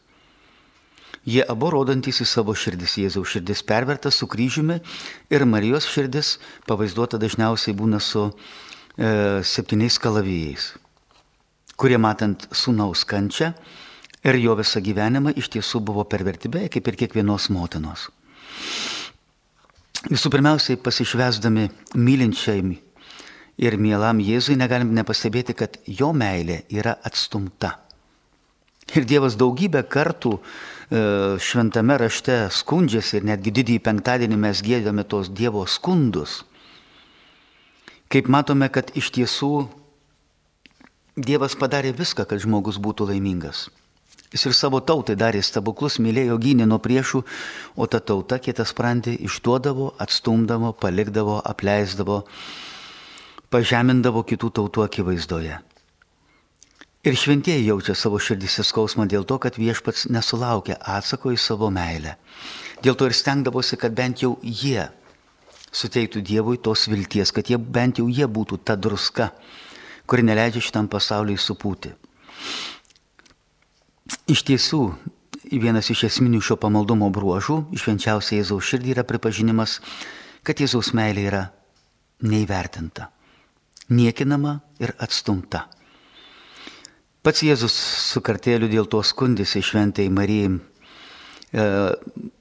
Jie 1.25 1.41
abu 1.49 1.71
rodantys 1.73 2.21
į 2.21 2.27
savo 2.29 2.53
širdis. 2.53 2.99
Jėzaus 3.01 3.31
širdis 3.33 3.63
perverta 3.65 4.11
su 4.13 4.27
kryžiumi 4.29 4.77
ir 5.33 5.45
Marijos 5.45 5.87
širdis 5.89 6.37
pavaizduota 6.69 7.17
dažniausiai 7.17 7.73
būna 7.73 7.99
su 7.99 8.27
e, 8.29 9.41
septyniais 9.41 9.97
kalavijais, 9.97 10.75
kurie 11.75 11.97
matant 11.97 12.45
sunaus 12.53 13.03
kančią 13.03 13.55
ir 14.23 14.37
jo 14.37 14.53
visą 14.55 14.83
gyvenimą 14.85 15.33
iš 15.33 15.49
tiesų 15.49 15.81
buvo 15.81 16.05
perverti 16.05 16.47
beje 16.47 16.69
kaip 16.69 16.87
ir 16.87 16.95
kiekvienos 17.01 17.49
motinos. 17.49 18.09
Visų 20.05 20.29
pirmiausiai 20.29 20.77
pasišvesdami 20.77 21.71
mylinčiai 21.97 22.61
ir 23.57 23.77
mielam 23.77 24.19
Jėzui 24.19 24.57
negalim 24.59 24.93
nepastebėti, 24.95 25.55
kad 25.55 25.79
jo 25.87 26.11
meilė 26.13 26.63
yra 26.69 26.97
atstumta. 27.03 27.77
Ir 28.95 29.05
Dievas 29.09 29.33
daugybę 29.39 29.81
kartų 29.89 30.37
E, 30.91 30.97
šventame 31.41 31.97
rašte 31.97 32.45
skundžiasi 32.53 33.17
ir 33.17 33.23
netgi 33.25 33.53
didįjį 33.57 33.81
penktadienį 33.87 34.37
mes 34.37 34.59
gėdame 34.61 35.05
tos 35.09 35.31
Dievo 35.33 35.63
skundus. 35.65 36.43
Kaip 38.13 38.29
matome, 38.29 38.69
kad 38.69 38.93
iš 38.93 39.09
tiesų 39.15 39.65
Dievas 41.17 41.55
padarė 41.57 41.95
viską, 41.95 42.27
kad 42.29 42.43
žmogus 42.43 42.77
būtų 42.77 43.09
laimingas. 43.09 43.69
Jis 44.35 44.45
ir 44.49 44.53
savo 44.53 44.81
tautai 44.83 45.15
darė 45.15 45.41
stebuklus, 45.41 45.95
mylėjo 45.97 46.35
gynė 46.43 46.67
nuo 46.67 46.77
priešų, 46.83 47.23
o 47.79 47.87
ta 47.87 48.01
tauta 48.03 48.37
kietas 48.37 48.73
sprendė 48.75 49.15
išduodavo, 49.25 49.93
atstumdavo, 49.97 50.73
palikdavo, 50.75 51.39
apleisdavo, 51.39 52.19
pažemindavo 53.55 54.25
kitų 54.27 54.51
tautų 54.59 54.83
akivaizdoje. 54.83 55.61
Ir 57.05 57.15
šventieji 57.15 57.67
jaučia 57.69 57.93
savo 57.95 58.19
širdys 58.19 58.57
skausmą 58.65 59.05
dėl 59.07 59.23
to, 59.29 59.37
kad 59.39 59.55
viešpats 59.61 60.09
nesulaukia 60.11 60.75
atsako 60.81 61.31
į 61.35 61.39
savo 61.39 61.69
meilę. 61.71 62.15
Dėl 62.83 62.97
to 62.99 63.07
ir 63.07 63.15
stengdavosi, 63.15 63.77
kad 63.79 63.95
bent 63.95 64.23
jau 64.25 64.33
jie 64.41 64.89
suteiktų 65.75 66.23
Dievui 66.25 66.57
tos 66.57 66.87
vilties, 66.91 67.31
kad 67.31 67.47
jie 67.51 67.59
bent 67.59 68.01
jau 68.01 68.07
jie 68.09 68.27
būtų 68.27 68.59
ta 68.65 68.75
druska, 68.75 69.29
kuri 70.09 70.25
neleidžia 70.25 70.65
šitam 70.65 70.89
pasauliui 70.91 71.37
supūti. 71.39 71.93
Iš 74.29 74.43
tiesų, 74.49 74.81
vienas 75.51 75.91
iš 75.93 76.07
esminių 76.09 76.41
šio 76.43 76.57
pamaldumo 76.61 77.11
bruožų, 77.13 77.61
švenčiausia 77.77 78.41
Jėzaus 78.41 78.65
širdį 78.71 78.95
yra 78.97 79.05
pripažinimas, 79.07 79.79
kad 80.45 80.59
Jėzaus 80.61 80.91
meilė 80.97 81.29
yra 81.29 81.43
neįvertinta, 82.25 83.11
niekinama 83.89 84.59
ir 84.79 84.93
atstumta. 84.99 85.65
Pats 87.25 87.41
Jėzus 87.41 87.73
su 88.11 88.21
kartėliu 88.21 88.69
dėl 88.69 88.85
to 88.85 89.01
skundėsi 89.01 89.63
šventai 89.65 90.05
Marijai 90.13 90.51
e, 90.53 90.59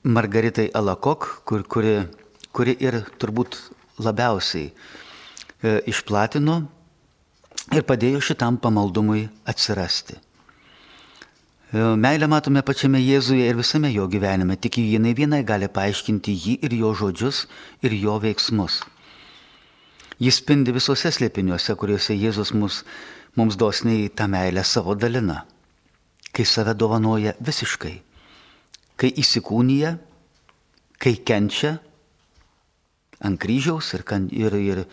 Margaritai 0.05 0.69
Alakok, 0.77 1.29
kur, 1.49 1.65
kuri, 1.65 1.95
kuri 2.53 2.77
ir 2.85 3.01
turbūt 3.17 3.57
labiausiai 4.05 4.69
e, 4.69 5.79
išplatino 5.89 6.59
ir 7.73 7.89
padėjo 7.89 8.21
šitam 8.29 8.61
pamaldumui 8.61 9.25
atsirasti. 9.49 10.21
E, 10.21 11.81
meilę 11.97 12.29
matome 12.29 12.61
pačiame 12.61 13.01
Jėzuje 13.01 13.49
ir 13.49 13.57
visame 13.57 13.89
jo 13.95 14.05
gyvenime, 14.13 14.59
tik 14.61 14.83
jinai 14.85 15.17
vienai 15.17 15.41
gali 15.49 15.73
paaiškinti 15.73 16.37
jį 16.45 16.59
ir 16.69 16.77
jo 16.83 16.93
žodžius 17.01 17.47
ir 17.81 17.97
jo 18.05 18.21
veiksmus. 18.21 18.83
Jis 20.23 20.39
spindi 20.39 20.73
visose 20.75 21.11
slėpiniuose, 21.11 21.75
kuriuose 21.75 22.15
Jėzus 22.15 22.55
mus 22.55 22.85
mums 23.35 23.57
dosniai 23.59 24.09
tą 24.15 24.29
meilę 24.31 24.63
savo 24.65 24.95
dalina, 24.95 25.43
kai 26.33 26.45
save 26.47 26.75
dovanoja 26.79 27.35
visiškai, 27.43 27.95
kai 28.97 29.11
įsikūnyja, 29.11 29.97
kai 31.03 31.17
kenčia 31.27 31.79
ant 33.25 33.41
kryžiaus 33.41 33.91
ir, 33.97 34.05
ir, 34.31 34.55
ir, 34.55 34.85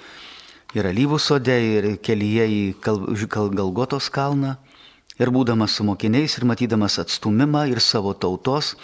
ir 0.73 0.89
alyvų 0.89 1.19
sode, 1.21 1.53
ir 1.53 1.87
kelyje 2.01 2.47
į 2.49 2.61
kal, 2.81 3.03
kal, 3.29 3.51
Galgotos 3.53 4.09
kalną, 4.09 4.55
ir 5.21 5.29
būdamas 5.29 5.77
su 5.77 5.85
mokiniais, 5.85 6.37
ir 6.37 6.47
matydamas 6.49 6.97
atstumimą 7.01 7.67
ir 7.69 7.81
savo 7.83 8.13
tautos, 8.17 8.75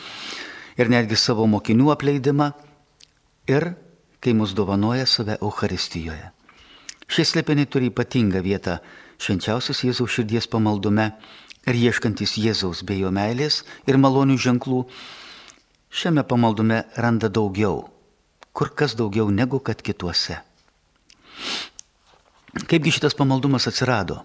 ir 0.77 0.91
netgi 0.93 1.17
savo 1.17 1.47
mokinių 1.49 1.89
apleidimą, 1.95 2.51
ir 3.49 3.71
kai 4.19 4.33
mus 4.33 4.53
dovanoja 4.57 5.05
save 5.05 5.37
Euharistijoje. 5.41 6.31
Šie 7.07 7.23
slėpiniai 7.23 7.69
turi 7.71 7.91
ypatingą 7.91 8.41
vietą 8.43 8.79
švenčiausios 9.23 9.83
Jėzaus 9.85 10.11
širdies 10.11 10.49
pamaldume 10.51 11.11
ir 11.67 11.79
ieškantis 11.87 12.37
Jėzaus 12.41 12.83
bei 12.87 13.01
jo 13.03 13.11
meilės 13.13 13.61
ir 13.87 13.99
malonių 14.01 14.37
ženklų, 14.43 14.83
šiame 15.89 16.23
pamaldume 16.27 16.83
randa 16.99 17.29
daugiau, 17.31 17.85
kur 18.51 18.73
kas 18.75 18.97
daugiau 18.99 19.31
negu 19.31 19.59
kad 19.63 19.81
kituose. 19.81 20.41
Kaipgi 22.67 22.91
šitas 22.95 23.15
pamaldumas 23.15 23.67
atsirado? 23.69 24.23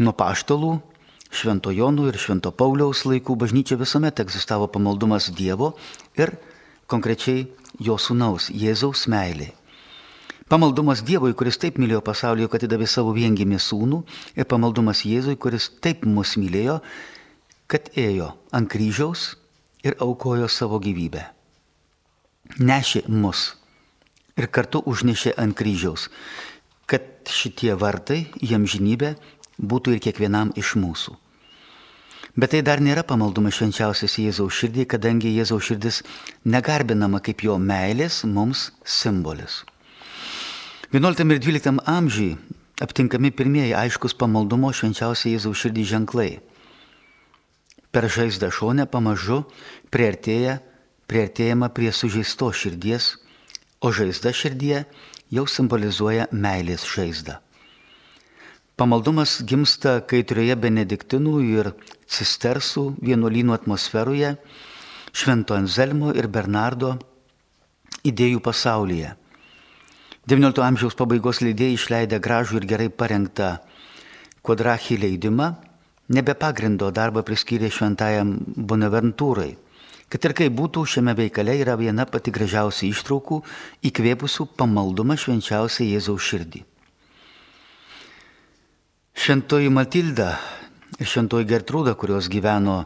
Nuo 0.00 0.14
paštalų, 0.16 0.78
Švento 1.32 1.72
Jonų 1.72 2.10
ir 2.10 2.18
Švento 2.20 2.50
Pauliaus 2.52 3.06
laikų 3.08 3.36
bažnyčia 3.40 3.78
visuomet 3.80 4.20
egzistavo 4.20 4.66
pamaldumas 4.68 5.30
Dievo 5.32 5.72
ir 6.16 6.34
konkrečiai 6.92 7.46
jo 7.82 7.98
sūnaus 7.98 8.50
Jėzaus 8.50 9.06
meilė. 9.10 9.52
Pamaldumas 10.52 11.00
Dievui, 11.06 11.32
kuris 11.32 11.56
taip 11.56 11.78
mylėjo 11.80 12.02
pasaulį, 12.04 12.48
kad 12.52 12.60
atidavė 12.60 12.86
savo 12.90 13.14
viengimį 13.16 13.60
sūnų, 13.62 14.02
ir 14.36 14.48
pamaldumas 14.50 15.04
Jėzui, 15.08 15.38
kuris 15.40 15.70
taip 15.80 16.04
mus 16.04 16.34
mylėjo, 16.36 16.80
kad 17.72 17.88
ėjo 17.96 18.34
ant 18.52 18.68
kryžiaus 18.68 19.30
ir 19.86 19.96
aukojo 20.04 20.50
savo 20.52 20.80
gyvybę. 20.82 21.24
Nešė 22.60 23.06
mus 23.08 23.54
ir 24.36 24.50
kartu 24.52 24.82
užnešė 24.84 25.32
ant 25.40 25.56
kryžiaus, 25.56 26.10
kad 26.84 27.32
šitie 27.32 27.72
vartai 27.80 28.26
jam 28.44 28.68
žinybė 28.68 29.14
būtų 29.56 29.96
ir 29.96 30.04
kiekvienam 30.04 30.52
iš 30.58 30.76
mūsų. 30.76 31.16
Bet 32.32 32.54
tai 32.54 32.62
dar 32.64 32.80
nėra 32.80 33.02
pamaldumas 33.04 33.58
švenčiausias 33.58 34.14
Jėzaus 34.16 34.56
širdį, 34.56 34.86
kadangi 34.88 35.34
Jėzaus 35.34 35.66
širdis 35.68 35.98
negarbinama 36.48 37.20
kaip 37.20 37.44
jo 37.44 37.58
meilės 37.60 38.22
mums 38.24 38.70
simbolis. 38.88 39.58
11 40.96 41.28
ir 41.28 41.42
12 41.44 41.82
amžiai 41.84 42.38
aptinkami 42.80 43.34
pirmieji 43.36 43.76
aiškus 43.76 44.16
pamaldumo 44.16 44.72
švenčiausiai 44.72 45.36
Jėzaus 45.36 45.60
širdį 45.60 45.84
ženklai. 45.92 46.30
Per 47.92 48.08
žaizdą 48.08 48.48
šonę 48.48 48.88
pamažu 48.88 49.42
prieartėja, 49.92 50.56
prieartėjama 51.12 51.68
prie 51.76 51.92
sužeisto 51.92 52.48
širdies, 52.48 53.18
o 53.84 53.92
žaizda 53.92 54.32
širdie 54.32 54.86
jau 55.28 55.44
simbolizuoja 55.44 56.30
meilės 56.32 56.88
žaizdą. 56.88 57.42
Pamaldumas 58.82 59.36
gimsta 59.46 60.00
kaitrioje 60.10 60.56
benediktinų 60.58 61.32
ir 61.46 61.68
cistersų 62.10 62.82
vienuolynų 62.98 63.52
atmosferoje, 63.54 64.32
Švento 65.14 65.54
Anzelmo 65.54 66.10
ir 66.18 66.26
Bernardo 66.26 66.96
idėjų 68.02 68.40
pasaulyje. 68.42 69.12
XIX 70.26 70.64
amžiaus 70.66 70.98
pabaigos 70.98 71.38
leidėjai 71.46 71.76
išleidę 71.76 72.18
gražų 72.24 72.58
ir 72.58 72.66
gerai 72.72 72.88
parengtą 72.90 73.52
kvadrachį 74.42 74.98
leidimą, 75.04 75.52
nebe 76.10 76.34
pagrindo 76.34 76.90
darbą 76.90 77.22
priskyrė 77.22 77.70
šventajam 77.70 78.34
Bonaventūrai. 78.56 79.52
Kad 80.10 80.26
ir 80.26 80.36
kaip 80.42 80.58
būtų, 80.58 80.88
šiame 80.96 81.14
veikale 81.22 81.54
yra 81.62 81.78
viena 81.78 82.10
pati 82.10 82.34
gražiausia 82.34 82.90
ištraukų 82.90 83.44
įkvėpusių 83.92 84.50
pamaldumą 84.58 85.14
švenčiausiai 85.14 85.92
Jėzaus 85.94 86.32
širdį. 86.32 86.66
Šventoji 89.12 89.68
Matilda 89.68 90.38
šventoji 91.00 91.46
Gertrūda, 91.48 91.94
kurios 91.98 92.28
gyveno 92.32 92.84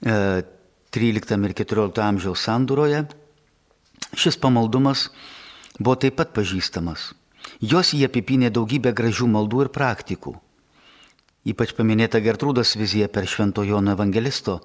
e, 0.00 0.42
13 0.94 1.44
ir 1.48 1.54
14 1.58 2.00
amžiaus 2.04 2.44
sandūroje, 2.46 3.04
šis 4.16 4.38
pamaldumas 4.40 5.08
buvo 5.78 5.96
taip 6.00 6.16
pat 6.20 6.32
pažįstamas. 6.36 7.12
Jos 7.60 7.92
jie 7.92 8.06
apipinė 8.08 8.50
daugybę 8.54 8.94
gražių 8.96 9.28
maldų 9.34 9.66
ir 9.66 9.72
praktikų. 9.74 10.34
Ypač 11.44 11.74
paminėta 11.76 12.22
Gertrūdos 12.24 12.72
vizija 12.80 13.10
per 13.12 13.28
Švento 13.28 13.66
Jono 13.68 13.92
Evangelisto 13.92 14.62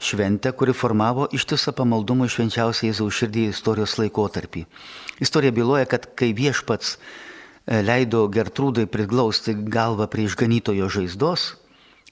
šventę, 0.00 0.50
kuri 0.56 0.74
formavo 0.74 1.28
ištisą 1.30 1.74
pamaldumą 1.76 2.26
švenčiausiai 2.26 2.90
Jėzaus 2.90 3.14
širdį 3.20 3.50
istorijos 3.52 3.98
laikotarpį. 4.00 4.64
Istorija 5.22 5.54
byloja, 5.54 5.86
kad 5.86 6.08
kai 6.18 6.32
viešpats 6.34 6.96
E, 6.96 7.29
leido 7.66 8.26
Gertrūdai 8.32 8.86
priglausti 8.90 9.54
galvą 9.54 10.06
prie 10.10 10.26
išganytojo 10.28 10.88
žaizdos, 10.88 11.54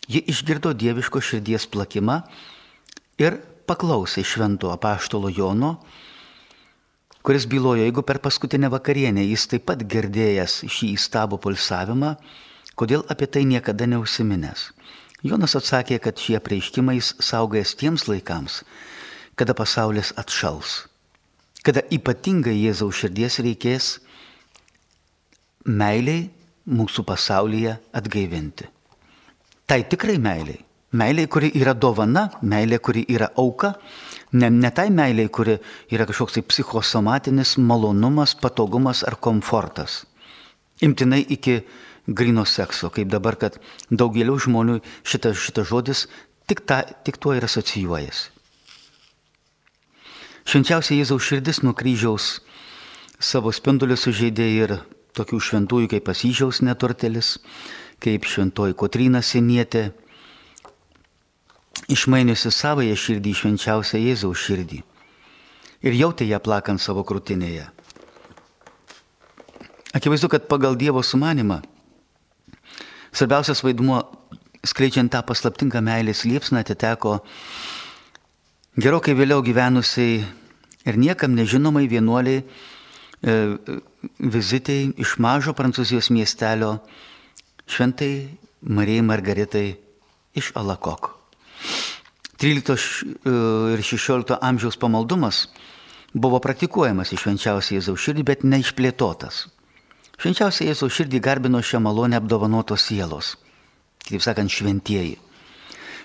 ji 0.08 0.22
išgirdo 0.30 0.72
dieviško 0.72 1.20
širdies 1.20 1.66
plakimą 1.70 2.22
ir 3.20 3.40
paklausė 3.68 4.24
švento 4.24 4.72
apaštalo 4.72 5.30
Jono, 5.32 5.78
kuris 7.22 7.44
bylojo, 7.44 7.82
jeigu 7.84 8.02
per 8.02 8.22
paskutinę 8.24 8.70
vakarienę 8.72 9.24
jis 9.26 9.48
taip 9.50 9.66
pat 9.68 9.82
girdėjęs 9.84 10.62
šį 10.70 10.94
įstabų 10.96 11.40
pulsavimą, 11.44 12.14
kodėl 12.78 13.04
apie 13.12 13.26
tai 13.26 13.44
niekada 13.44 13.88
neusiminęs. 13.90 14.70
Jonas 15.26 15.56
atsakė, 15.58 15.98
kad 15.98 16.20
šie 16.22 16.38
prieiškimai 16.38 17.00
saugės 17.02 17.74
tiems 17.74 18.06
laikams, 18.06 18.62
kada 19.34 19.54
pasaulis 19.58 20.12
atšals, 20.16 20.86
kada 21.66 21.82
ypatingai 21.90 22.54
Jėzaus 22.54 23.02
širdies 23.02 23.40
reikės 23.42 23.96
meiliai 25.68 26.26
mūsų 26.68 27.04
pasaulyje 27.08 27.76
atgaivinti. 27.96 28.68
Tai 29.68 29.82
tikrai 29.84 30.16
meiliai. 30.18 30.64
Meiliai, 30.96 31.28
kuri 31.28 31.50
yra 31.60 31.74
dovana, 31.76 32.30
meilė, 32.40 32.78
kuri 32.80 33.02
yra 33.12 33.28
auka, 33.36 33.74
ne, 34.32 34.48
ne 34.48 34.70
tai 34.72 34.88
meiliai, 34.88 35.28
kuri 35.28 35.58
yra 35.92 36.06
kažkoks 36.08 36.38
tai 36.38 36.42
psichosomatinis 36.48 37.58
malonumas, 37.60 38.32
patogumas 38.40 39.02
ar 39.04 39.18
komfortas. 39.20 40.06
Imtinai 40.80 41.20
iki 41.28 41.58
grino 42.08 42.46
sekso, 42.48 42.88
kaip 42.88 43.12
dabar, 43.12 43.36
kad 43.36 43.60
daugeliu 43.90 44.38
žmonių 44.40 44.80
šitas, 45.04 45.36
šitas 45.36 45.68
žodis 45.68 46.06
tik, 46.48 46.64
ta, 46.64 46.80
tik 47.04 47.20
tuo 47.20 47.36
ir 47.36 47.44
asocijuojasi. 47.44 48.32
Švenčiausia 50.48 50.96
Jėzaus 50.96 51.26
širdis 51.28 51.60
nuo 51.60 51.74
kryžiaus 51.76 52.38
savo 53.20 53.52
spindulius 53.52 54.06
sužeidė 54.06 54.46
ir 54.56 54.78
tokių 55.18 55.40
šventųjų 55.42 55.90
kaip 55.92 56.06
Pasyžiaus 56.08 56.62
neturtelis, 56.64 57.36
kaip 58.02 58.26
šventoji 58.28 58.76
Kotrina 58.78 59.22
Senietė, 59.22 59.90
išmainiusi 61.88 62.52
savoje 62.52 62.94
širdį 62.98 63.34
švenčiausią 63.40 64.00
Jėzaus 64.02 64.44
širdį 64.44 64.82
ir 65.86 65.94
jautė 65.94 66.26
ją 66.28 66.40
plakant 66.42 66.82
savo 66.82 67.04
krūtinėje. 67.06 67.68
Akivaizdu, 69.94 70.28
kad 70.28 70.48
pagal 70.50 70.76
Dievo 70.76 71.02
sumanimą 71.02 71.62
svarbiausias 73.12 73.62
vaidmuo 73.64 74.02
skleidžiant 74.66 75.10
tą 75.12 75.22
paslaptingą 75.26 75.80
meilės 75.84 76.24
liepsną 76.28 76.60
atiteko 76.60 77.18
gerokai 78.78 79.14
vėliau 79.16 79.40
gyvenusiai 79.46 80.20
ir 80.88 80.98
niekam 80.98 81.34
nežinomai 81.38 81.86
vienuoliai 81.88 82.44
vizitai 84.18 84.92
iš 84.96 85.16
mažo 85.18 85.54
prancūzijos 85.58 86.10
miestelio 86.14 86.78
šventai 87.66 88.28
Marijai 88.62 89.02
Margaritai 89.02 89.76
iš 90.38 90.52
Alakok. 90.54 91.14
13 92.38 92.70
e, 92.70 93.32
ir 93.74 93.82
16 93.82 94.38
amžiaus 94.40 94.78
pamaldumas 94.78 95.48
buvo 96.14 96.38
praktikuojamas 96.40 97.12
iš 97.12 97.26
švenčiausiai 97.26 97.80
Jėzaus 97.80 98.04
širdį, 98.04 98.24
bet 98.24 98.44
neišplėtotas. 98.46 99.48
Švenčiausiai 100.18 100.70
Jėzaus 100.70 100.94
širdį 100.94 101.20
garbino 101.22 101.62
šią 101.62 101.82
malonę 101.82 102.18
apdovanotos 102.18 102.86
sielos, 102.86 103.34
kitaip 104.04 104.22
sakant, 104.22 104.54
šventieji. 104.54 105.18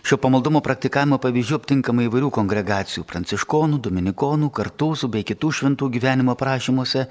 Šio 0.04 0.18
pamaldumo 0.20 0.60
praktikavimo 0.60 1.16
pavyzdžių 1.24 1.56
aptinkama 1.62 2.04
įvairių 2.04 2.28
kongregacijų- 2.36 3.06
pranciškonų, 3.12 3.78
dominikonų, 3.86 4.50
kartūzų 4.52 5.08
bei 5.08 5.24
kitų 5.24 5.52
šventų 5.60 5.88
gyvenimo 5.94 6.36
prašymuose, 6.36 7.08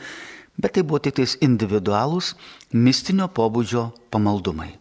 bet 0.59 0.75
tai 0.75 0.83
buvo 0.83 0.99
tik 1.01 1.15
tais 1.17 1.39
individualūs 1.41 2.35
mistinio 2.73 3.29
pobūdžio 3.33 3.93
pamaldumai. 4.11 4.77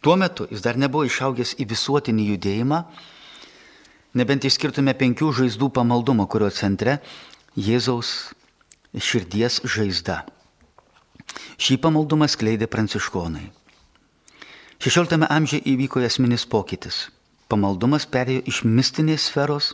Tuo 0.00 0.16
metu 0.16 0.46
jis 0.50 0.62
dar 0.62 0.76
nebuvo 0.76 1.02
išaugęs 1.04 1.56
į 1.58 1.66
visuotinį 1.74 2.22
judėjimą, 2.30 2.84
nebent 4.14 4.44
išskirtume 4.44 4.94
penkių 4.94 5.32
žaizdų 5.32 5.72
pamaldumą, 5.74 6.28
kurio 6.28 6.50
centre 6.50 7.00
Jėzaus 7.56 8.32
širdies 8.94 9.60
žaizda. 9.64 10.22
Šį 11.58 11.80
pamaldumą 11.82 12.28
skleidė 12.30 12.66
pranciškonai. 12.66 13.50
XVI 14.82 15.28
amžiuje 15.30 15.62
įvyko 15.62 16.00
esminis 16.02 16.42
pokytis. 16.42 17.04
Pamaldumas 17.46 18.02
perėjo 18.10 18.42
iš 18.50 18.56
mistinės 18.66 19.28
sferos 19.28 19.68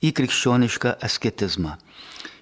į 0.00 0.14
krikščionišką 0.16 0.94
asketizmą. 1.04 1.74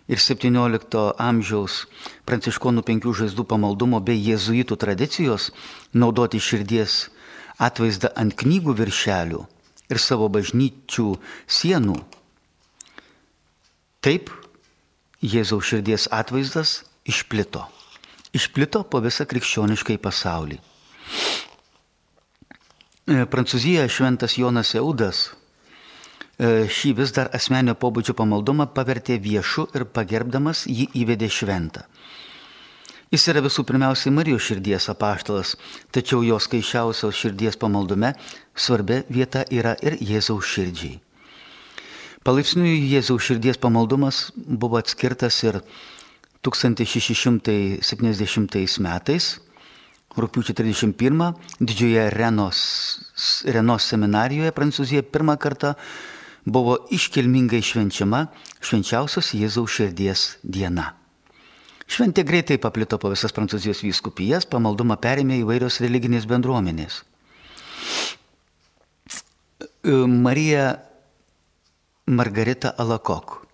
Ir 0.07 0.23
XVII 0.23 1.03
amžiaus 1.19 1.81
pranciškonų 2.23 2.85
penkių 2.87 3.15
žaizdų 3.23 3.47
pamaldumo 3.51 3.99
bei 3.99 4.23
jėzuitų 4.23 4.79
tradicijos 4.79 5.49
naudoti 5.99 6.39
širdies 6.39 7.09
atvaizdą 7.59 8.13
ant 8.15 8.39
knygų 8.39 8.77
viršelių 8.85 9.43
ir 9.91 9.99
savo 9.99 10.31
bažnyčių 10.31 11.09
sienų. 11.59 11.99
Taip 13.99 14.31
Jėzaus 15.27 15.73
širdies 15.73 16.07
atvaizdas 16.15 16.85
išplito. 17.03 17.67
Išplito 18.31 18.87
po 18.87 19.03
visą 19.03 19.27
krikščioniškai 19.27 19.99
pasaulį. 19.99 20.63
E, 23.07 23.23
Prancūzijoje 23.31 23.87
šventas 23.87 24.35
Jonas 24.35 24.75
Eudas 24.75 25.31
e, 26.43 26.67
šį 26.67 26.91
vis 26.99 27.15
dar 27.15 27.31
asmenio 27.39 27.79
pobūdžio 27.79 28.19
pamaldumą 28.19 28.67
pavertė 28.75 29.15
viešu 29.23 29.71
ir 29.79 29.87
pagerbdamas 29.95 30.67
jį 30.67 30.91
įvedė 31.05 31.29
šventą. 31.31 31.87
Jis 33.15 33.23
yra 33.31 33.39
visų 33.47 33.63
pirmiausiai 33.69 34.11
Marijos 34.11 34.43
širdies 34.49 34.91
apaštalas, 34.91 35.55
tačiau 35.95 36.27
jos 36.27 36.51
skaičiausios 36.51 37.15
širdies 37.15 37.55
pamaldume 37.63 38.11
svarbia 38.59 39.07
vieta 39.07 39.47
yra 39.55 39.79
ir 39.87 39.95
Jėzaus 40.03 40.43
širdžiai. 40.51 40.99
Palaipsniui 42.27 42.91
Jėzaus 42.91 43.23
širdies 43.23 43.55
pamaldumas 43.63 44.35
buvo 44.35 44.83
atskirtas 44.83 45.39
ir 45.47 45.63
1670 46.43 48.83
metais, 48.83 49.39
rūpiučio 50.21 50.55
31, 50.57 51.33
didžioje 51.61 52.11
Renos, 52.15 52.61
Renos 53.45 53.89
seminarijoje 53.91 54.53
Prancūzijoje 54.57 55.05
pirmą 55.13 55.37
kartą 55.41 55.75
buvo 56.47 56.79
iškilmingai 56.95 57.63
švenčiama 57.63 58.27
švenčiausios 58.61 59.35
Jėzaus 59.37 59.75
širdies 59.77 60.29
diena. 60.43 60.95
Šventė 61.87 62.25
greitai 62.27 62.59
paplito 62.59 62.99
po 62.99 63.13
visas 63.13 63.35
Prancūzijos 63.35 63.85
vyskupijas, 63.87 64.47
pamaldumą 64.51 64.97
perėmė 64.99 65.39
įvairios 65.45 65.79
religinės 65.85 66.27
bendruomenės. 66.27 67.03
Marija 69.87 70.81
Margarita 72.07 72.75
Alakok 72.79 73.47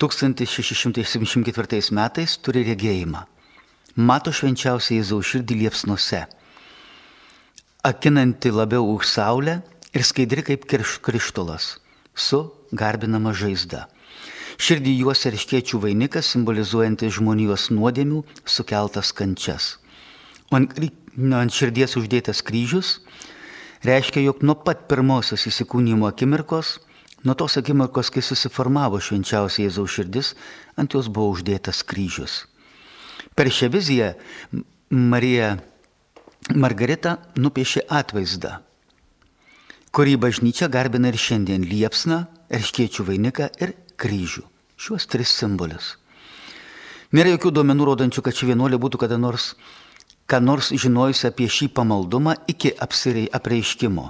1674 0.00 1.92
metais 1.94 2.38
turi 2.42 2.64
regėjimą. 2.66 3.26
Mato 4.00 4.32
švenčiausią 4.32 4.96
Jėzaus 4.96 5.28
širdį 5.28 5.56
liepsnuose, 5.60 6.22
akinanti 7.84 8.52
labiau 8.54 8.86
už 8.94 9.08
saulę 9.10 9.58
ir 9.92 10.04
skaidri 10.06 10.44
kaip 10.46 10.64
krištolas, 10.70 11.74
su 12.14 12.40
garbinama 12.72 13.34
žaizda. 13.36 13.88
Širdį 14.60 14.94
juos 15.02 15.24
erškiečių 15.28 15.80
vainikas, 15.84 16.30
simbolizuojantis 16.32 17.18
žmonijos 17.18 17.68
nuodėmių 17.74 18.22
sukeltas 18.44 19.12
kančias. 19.16 19.74
O 20.48 20.56
ant, 20.58 21.52
širdies 21.56 21.96
uždėtas 22.00 22.40
kryžius 22.46 22.98
reiškia, 23.84 24.22
jog 24.28 24.44
nuo 24.44 24.56
pat 24.64 24.86
pirmosios 24.88 25.44
įsikūnymo 25.50 26.08
akimirkos, 26.08 26.78
nuo 27.24 27.36
tos 27.36 27.58
akimirkos, 27.60 28.12
kai 28.12 28.24
susiformavo 28.24 29.00
švenčiausia 29.00 29.66
Jėzaus 29.66 29.98
širdis, 29.98 30.32
ant 30.76 30.96
jos 30.96 31.12
buvo 31.12 31.34
uždėtas 31.36 31.84
kryžius. 31.84 32.46
Per 33.40 33.48
šią 33.48 33.70
viziją 33.72 34.10
Marija 34.92 35.54
Margarita 36.60 37.14
nupiešė 37.40 37.86
atvaizdą, 37.88 38.50
kurį 39.96 40.18
bažnyčia 40.20 40.68
garbina 40.68 41.08
ir 41.08 41.16
šiandien 41.16 41.64
liepsną, 41.64 42.18
erškiečių 42.52 43.08
vainiką 43.08 43.48
ir 43.64 43.72
kryžių. 43.96 44.44
Šiuos 44.76 45.08
tris 45.08 45.32
simbolius. 45.40 45.94
Nėra 47.16 47.32
jokių 47.32 47.54
duomenų 47.56 47.88
rodančių, 47.88 48.26
kad 48.28 48.36
ši 48.36 48.52
vienuolė 48.52 48.76
būtų 48.84 49.00
kada 49.06 49.16
nors, 49.16 49.54
ką 50.28 50.44
nors 50.44 50.68
žinojusi 50.76 51.30
apie 51.32 51.48
šį 51.48 51.72
pamaldumą 51.80 52.36
iki 52.44 52.76
apreiškimo. 52.76 54.08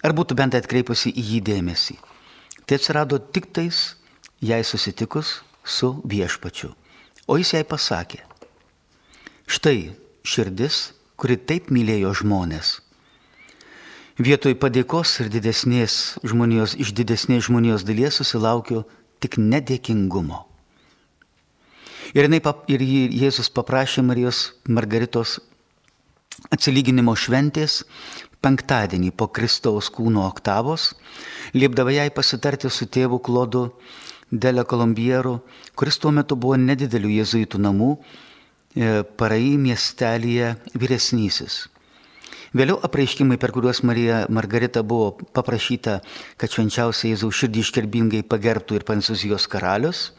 Ar 0.00 0.16
būtų 0.16 0.40
bent 0.40 0.56
atkreipusi 0.56 1.12
į 1.12 1.30
jį 1.34 1.46
dėmesį. 1.52 2.00
Tai 2.64 2.80
atsirado 2.80 3.20
tik 3.20 3.52
tais 3.52 3.90
jai 4.40 4.64
susitikus 4.64 5.42
su 5.60 5.98
viešpačiu. 6.00 6.72
O 7.28 7.36
jis 7.36 7.58
jai 7.58 7.68
pasakė, 7.68 8.24
štai 9.46 9.94
širdis, 10.24 10.92
kuri 11.16 11.36
taip 11.36 11.70
mylėjo 11.74 12.14
žmonės. 12.22 12.78
Vietoj 14.14 14.54
padėkos 14.62 15.16
ir 15.24 15.30
didesnės 15.32 16.18
žmonijos, 16.22 16.76
iš 16.78 16.92
didesnės 16.94 17.48
žmonijos 17.48 17.82
dalies 17.86 18.20
susilaukiu 18.20 18.84
tik 19.18 19.40
nedėkingumo. 19.42 20.44
Ir, 22.14 22.28
jinai, 22.28 22.38
ir 22.70 22.84
Jėzus 22.84 23.50
paprašė 23.50 24.04
Marijos 24.06 24.52
Margaritos 24.70 25.40
atsilyginimo 26.54 27.14
šventės 27.18 27.82
penktadienį 28.44 29.10
po 29.16 29.26
Kristaus 29.34 29.88
kūno 29.90 30.26
oktavos, 30.28 30.92
liepdavo 31.56 31.94
jai 31.94 32.10
pasitarti 32.14 32.70
su 32.70 32.86
tėvu 32.86 33.18
Klodu 33.24 33.64
Dele 34.30 34.64
Kolumbieru, 34.68 35.38
kuris 35.74 35.98
tuo 35.98 36.12
metu 36.14 36.36
buvo 36.36 36.58
nedidelių 36.60 37.16
jėzuitų 37.18 37.60
namų 37.66 37.90
Parai 38.74 39.54
miestelėje 39.54 40.56
vyresnysis. 40.74 41.68
Vėliau 42.54 42.80
apreiškimai, 42.86 43.36
per 43.38 43.50
kuriuos 43.54 43.80
Marija 43.86 44.24
Margarita 44.30 44.82
buvo 44.82 45.12
paprašyta, 45.34 46.00
kad 46.38 46.50
švenčiausiai 46.50 47.12
Jėzaus 47.12 47.38
širdį 47.38 47.62
iškerbingai 47.62 48.22
pagerbtų 48.26 48.78
ir 48.78 48.86
Prancūzijos 48.86 49.46
karalius, 49.50 50.12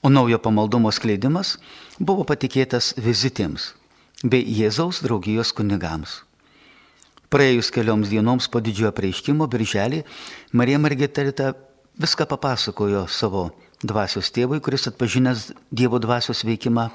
o 0.00 0.08
naujo 0.08 0.38
pamaldumo 0.40 0.92
skleidimas 0.92 1.58
buvo 2.00 2.24
patikėtas 2.28 2.94
vizitėms 3.00 3.74
bei 4.24 4.44
Jėzaus 4.44 5.00
draugijos 5.04 5.52
kunigams. 5.56 6.22
Praėjus 7.32 7.68
kelioms 7.72 8.08
dienoms 8.12 8.48
po 8.48 8.60
didžiojo 8.60 8.92
apreiškimo, 8.92 9.48
birželį, 9.48 10.02
Marija 10.52 10.80
Margarita 10.80 11.52
viską 12.00 12.28
papasakojo 12.28 13.04
savo 13.08 13.50
dvasios 13.80 14.32
tėvui, 14.32 14.60
kuris 14.60 14.88
atpažinęs 14.90 15.50
Dievo 15.72 16.00
dvasios 16.00 16.44
veikimą, 16.44 16.88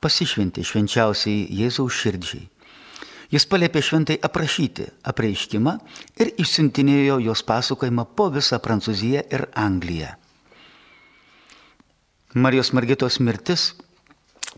pasišventė 0.00 0.64
švenčiausiai 0.64 1.46
Jėzaus 1.60 1.98
širdžiai. 1.98 2.48
Jis 3.32 3.46
palėpė 3.48 3.80
šventai 3.80 4.18
aprašyti 4.20 4.90
apreiškimą 5.08 5.72
ir 6.20 6.32
išsiuntinėjo 6.42 7.16
jos 7.30 7.42
pasakojimą 7.48 8.04
po 8.16 8.28
visą 8.34 8.58
Prancūziją 8.60 9.22
ir 9.32 9.46
Angliją. 9.56 10.10
Marijos 12.34 12.72
Margitos 12.76 13.18
mirtis 13.20 13.72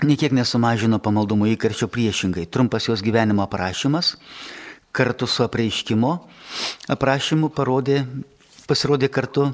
niekiek 0.03 0.35
nesumažino 0.35 0.99
pamaldumo 0.99 1.47
įkarčio 1.51 1.87
priešingai. 1.87 2.49
Trumpas 2.51 2.89
jos 2.91 3.03
gyvenimo 3.03 3.47
aprašymas 3.47 4.17
kartu 4.95 5.27
su 5.27 5.43
apreiškimo 5.43 6.11
aprašymu 6.91 7.51
parodė, 7.55 8.05
pasirodė 8.67 9.11
kartu 9.11 9.49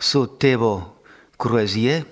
su 0.00 0.24
tėvo 0.40 0.74
Kruazie 1.40 2.02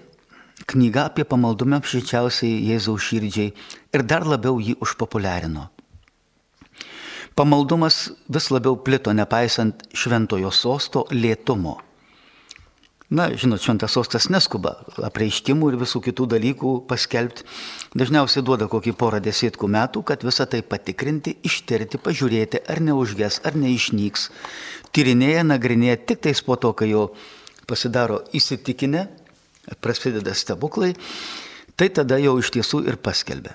knyga 0.70 1.08
apie 1.10 1.26
pamaldumą 1.26 1.80
apšyčiausiai 1.80 2.62
Jėzaus 2.70 3.10
širdžiai 3.10 3.52
ir 3.96 4.06
dar 4.06 4.26
labiau 4.28 4.60
jį 4.62 4.78
užpopuliarino. 4.84 5.68
Pamaldumas 7.38 8.10
vis 8.28 8.50
labiau 8.50 8.76
plito, 8.84 9.12
nepaisant 9.16 9.86
šventojo 9.96 10.50
sosto 10.52 11.06
lėtumo. 11.10 11.78
Na, 13.10 13.26
žinot, 13.34 13.58
šventas 13.58 13.90
sostas 13.96 14.28
neskuba 14.30 14.76
apreiškimų 15.02 15.72
ir 15.72 15.76
visų 15.80 15.98
kitų 16.04 16.28
dalykų 16.30 16.74
paskelbti. 16.90 17.42
Dažniausiai 17.98 18.44
duoda 18.46 18.68
kokį 18.70 18.94
porą 18.98 19.18
desėtkų 19.24 19.66
metų, 19.66 20.04
kad 20.06 20.22
visą 20.22 20.46
tai 20.46 20.60
patikrinti, 20.62 21.34
ištirti, 21.42 21.98
pažiūrėti, 21.98 22.60
ar 22.70 22.78
neužges, 22.86 23.40
ar 23.42 23.58
neišnyks. 23.58 24.28
Tyrinėja, 24.94 25.42
nagrinėja 25.48 25.98
tik 26.06 26.22
tais 26.28 26.44
po 26.46 26.54
to, 26.54 26.70
kai 26.78 26.92
jau 26.92 27.08
pasidaro 27.66 28.20
įsitikinę, 28.30 29.08
prasideda 29.80 30.34
stebuklai, 30.34 30.94
tai 31.76 31.90
tada 31.94 32.18
jau 32.20 32.38
iš 32.40 32.50
tiesų 32.56 32.84
ir 32.90 32.98
paskelbė. 33.00 33.54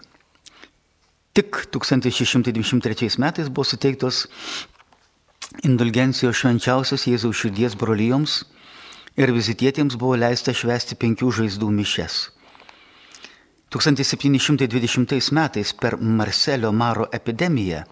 Tik 1.36 1.66
1623 1.76 3.20
metais 3.20 3.50
buvo 3.52 3.68
suteiktos 3.68 4.26
indulgencijos 5.68 6.40
švenčiausios 6.40 7.04
Jėzaus 7.10 7.42
širdies 7.42 7.76
brolyjoms 7.76 8.44
ir 9.20 9.34
vizitietėms 9.36 9.98
buvo 10.00 10.16
leista 10.20 10.56
švęsti 10.56 10.96
penkių 11.00 11.34
žaizdų 11.42 11.70
mišes. 11.76 12.16
1720 13.76 15.32
metais 15.36 15.74
per 15.76 15.98
Marselio 16.00 16.72
Maro 16.72 17.10
epidemiją 17.12 17.84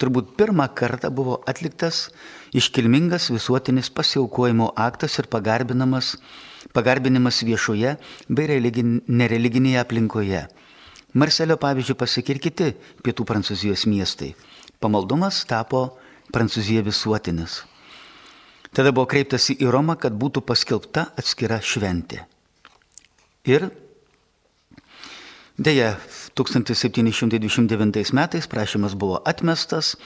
turbūt 0.00 0.32
pirmą 0.38 0.66
kartą 0.74 1.10
buvo 1.14 1.36
atliktas 1.50 2.08
iškilmingas 2.56 3.28
visuotinis 3.30 3.90
pasiaukojimo 3.94 4.72
aktas 4.74 5.18
ir 5.20 5.28
pagarbinimas, 5.30 6.16
pagarbinimas 6.76 7.42
viešoje 7.46 7.96
bei 8.28 8.46
religin, 8.50 9.00
nereliginėje 9.08 9.80
aplinkoje. 9.82 10.44
Marselio 11.14 11.56
pavyzdžiui 11.58 11.98
pasikir 11.98 12.38
kiti 12.38 12.72
pietų 13.02 13.26
Prancūzijos 13.26 13.86
miestai. 13.90 14.34
Pamaldumas 14.80 15.42
tapo 15.48 15.98
Prancūzija 16.30 16.84
visuotinis. 16.86 17.64
Tada 18.70 18.92
buvo 18.94 19.08
kreiptasi 19.10 19.56
į 19.58 19.70
Romą, 19.74 19.96
kad 19.98 20.14
būtų 20.14 20.44
paskelbta 20.46 21.08
atskira 21.18 21.58
šventė. 21.58 22.22
Ir 23.48 23.70
dėja, 25.58 25.96
1729 26.38 28.14
metais 28.14 28.46
prašymas 28.46 28.94
buvo 28.94 29.18
atmestas, 29.26 29.96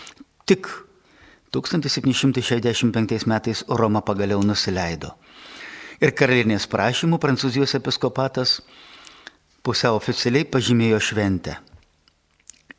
tik 0.49 0.71
1765 1.53 3.29
metais 3.29 3.65
Roma 3.69 4.01
pagaliau 4.01 4.41
nusileido. 4.43 5.13
Ir 6.03 6.15
karalienės 6.17 6.67
prašymų 6.71 7.21
Prancūzijos 7.23 7.77
episkopatas 7.79 8.59
pusiau 9.65 9.99
oficialiai 9.99 10.47
pažymėjo 10.49 11.01
šventę. 11.01 11.59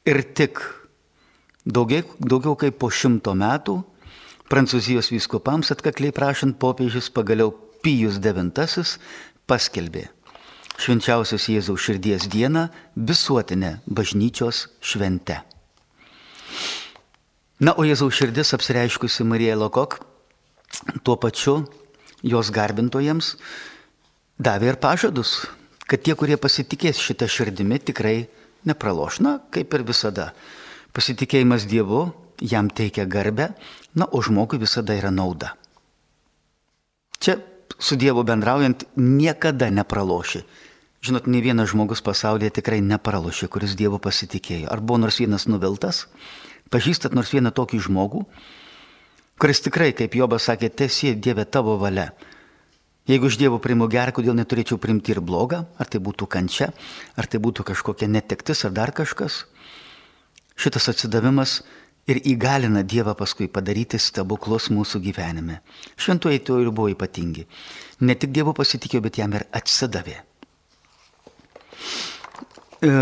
Ir 0.05 0.21
tik 0.37 0.59
daugiau, 1.65 2.05
daugiau 2.19 2.57
kaip 2.59 2.77
po 2.81 2.91
šimto 2.93 3.33
metų 3.37 3.79
Prancūzijos 4.51 5.09
vyskupams 5.09 5.71
atkakliai 5.73 6.13
prašant 6.13 6.59
popiežius 6.61 7.09
pagaliau 7.09 7.49
Pijus 7.81 8.19
IX 8.21 8.97
paskelbė, 9.49 10.03
švenčiausios 10.81 11.47
Jėzaus 11.49 11.81
širdies 11.81 12.27
dieną 12.29 12.67
visuotinę 12.95 13.79
bažnyčios 13.85 14.67
šventę. 14.81 15.41
Na, 17.61 17.73
o 17.73 17.85
Jėzaus 17.87 18.13
širdis 18.17 18.53
apsireiškusi 18.57 19.25
Marija 19.25 19.55
Lokok, 19.57 19.97
tuo 21.01 21.15
pačiu 21.17 21.63
jos 22.25 22.49
garbintojams 22.53 23.35
davė 24.41 24.73
ir 24.73 24.79
pažadus, 24.81 25.45
kad 25.85 26.01
tie, 26.01 26.15
kurie 26.17 26.37
pasitikės 26.41 26.99
šitą 26.99 27.29
širdimi, 27.29 27.79
tikrai 27.79 28.25
nepraloš. 28.65 29.21
Na, 29.21 29.37
kaip 29.53 29.73
ir 29.77 29.85
visada. 29.85 30.31
Pasitikėjimas 30.95 31.67
Dievu 31.69 32.07
jam 32.41 32.69
teikia 32.71 33.05
garbę, 33.05 33.51
na, 33.95 34.07
o 34.09 34.21
žmogui 34.23 34.59
visada 34.59 34.95
yra 34.97 35.11
nauda. 35.13 35.53
Čia 37.19 37.37
su 37.79 37.95
Dievu 37.99 38.23
bendraujant 38.27 38.87
niekada 38.95 39.69
nepraloši. 39.71 40.43
Žinot, 41.05 41.27
ne 41.29 41.39
vienas 41.43 41.69
žmogus 41.69 42.01
pasaulyje 42.01 42.55
tikrai 42.57 42.81
nepralošė, 42.81 43.47
kuris 43.51 43.75
Dievu 43.77 43.99
pasitikėjo. 44.01 44.71
Ar 44.73 44.81
buvo 44.81 45.03
nors 45.03 45.19
vienas 45.21 45.45
nuviltas? 45.45 46.07
Pažįstat 46.73 47.13
nors 47.13 47.29
vieną 47.35 47.51
tokį 47.53 47.83
žmogų, 47.85 48.23
kuris 49.39 49.61
tikrai, 49.63 49.91
kaip 49.95 50.15
Jobas 50.15 50.47
sakė, 50.47 50.69
tiesie 50.71 51.13
Dieve 51.15 51.45
tavo 51.45 51.75
valia. 51.81 52.11
Jeigu 53.05 53.29
iš 53.29 53.37
Dievo 53.37 53.59
priimu 53.61 53.85
gerą, 53.91 54.15
kodėl 54.15 54.33
neturėčiau 54.37 54.79
priimti 54.81 55.13
ir 55.13 55.21
blogą, 55.21 55.65
ar 55.77 55.89
tai 55.91 55.99
būtų 56.01 56.25
kančia, 56.25 56.71
ar 57.13 57.27
tai 57.29 57.41
būtų 57.43 57.67
kažkokia 57.67 58.09
netektis, 58.09 58.63
ar 58.65 58.73
dar 58.73 58.93
kažkas. 58.95 59.43
Šitas 60.57 60.89
atsidavimas 60.89 61.59
ir 62.09 62.21
įgalina 62.25 62.81
Dievą 62.81 63.13
paskui 63.19 63.45
padaryti 63.51 63.99
stebuklus 64.01 64.71
mūsų 64.73 65.03
gyvenime. 65.05 65.59
Šventoji 65.99 66.41
to 66.47 66.57
ir 66.63 66.71
buvo 66.71 66.89
ypatingi. 66.95 67.45
Ne 68.01 68.15
tik 68.17 68.33
Dievu 68.33 68.55
pasitikėjo, 68.57 69.03
bet 69.05 69.19
jam 69.21 69.35
ir 69.37 69.45
atsidavė. 69.53 70.17
E, 72.81 72.93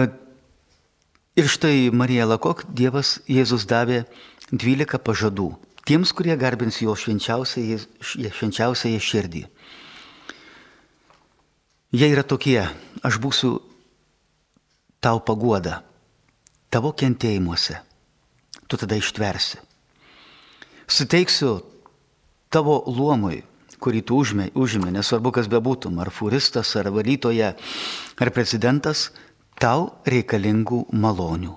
ir 1.39 1.47
štai 1.47 1.93
Marija 1.95 2.27
Lakok, 2.27 2.65
Dievas 2.67 3.21
Jėzus 3.29 3.69
davė 3.69 4.03
12 4.51 4.99
pažadų 4.99 5.53
tiems, 5.87 6.13
kurie 6.15 6.35
garbins 6.39 6.79
jo 6.81 6.95
švenčiausiąją 6.95 8.99
širdį. 9.03 9.43
Jie 11.93 12.09
yra 12.09 12.23
tokie, 12.25 12.63
aš 13.05 13.19
būsiu 13.21 13.59
tau 15.03 15.19
paguoda, 15.21 15.83
tavo 16.73 16.93
kentėjimuose, 16.97 17.77
tu 18.65 18.79
tada 18.81 18.97
ištversi. 18.97 19.61
Suteiksiu 20.89 21.59
tavo 22.49 22.79
luomui, 22.89 23.43
kurį 23.83 24.01
tu 24.07 24.17
užmė, 24.23 24.49
užimė, 24.57 24.89
nesvarbu 24.95 25.35
kas 25.35 25.51
bebūtum, 25.51 25.99
ar 26.01 26.09
furistas, 26.09 26.73
ar 26.79 26.89
valytoja, 26.95 27.53
ar 28.17 28.33
prezidentas, 28.33 29.11
tau 29.59 29.91
reikalingų 30.07 30.87
malonių. 30.97 31.53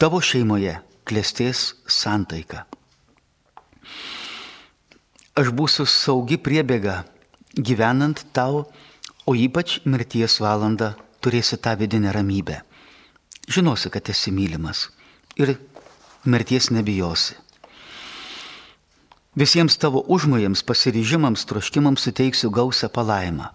Tavo 0.00 0.18
šeimoje 0.18 0.80
klėstės 1.06 1.68
santaika. 1.86 2.64
Aš 5.34 5.48
būsiu 5.50 5.82
saugi 5.90 6.36
priebėga 6.38 7.00
gyvenant 7.58 8.20
tau, 8.30 8.68
o 9.26 9.32
ypač 9.34 9.80
mirties 9.82 10.36
valandą 10.38 10.92
turėsi 11.18 11.58
tą 11.58 11.72
vidinę 11.80 12.12
ramybę. 12.14 12.60
Žinosi, 13.50 13.90
kad 13.90 14.06
esi 14.12 14.30
mylimas 14.30 14.84
ir 15.34 15.56
mirties 16.24 16.70
nebijosi. 16.70 17.34
Visiems 19.34 19.74
tavo 19.82 20.04
užmojams, 20.06 20.62
pasiryžimams, 20.62 21.42
troškimams 21.50 22.06
suteiksiu 22.06 22.52
gausią 22.54 22.92
palaimą. 22.94 23.50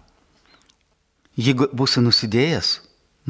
Jeigu 1.40 1.70
būsi 1.72 2.04
nusidėjęs, 2.04 2.74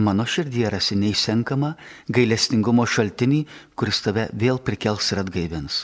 mano 0.02 0.26
širdie 0.26 0.66
rasi 0.74 0.98
neįsenkamą 0.98 1.76
gailestingumo 2.10 2.90
šaltinį, 2.90 3.46
kuris 3.78 4.02
tave 4.02 4.26
vėl 4.34 4.58
prikels 4.58 5.14
ir 5.14 5.22
atgaivins. 5.22 5.84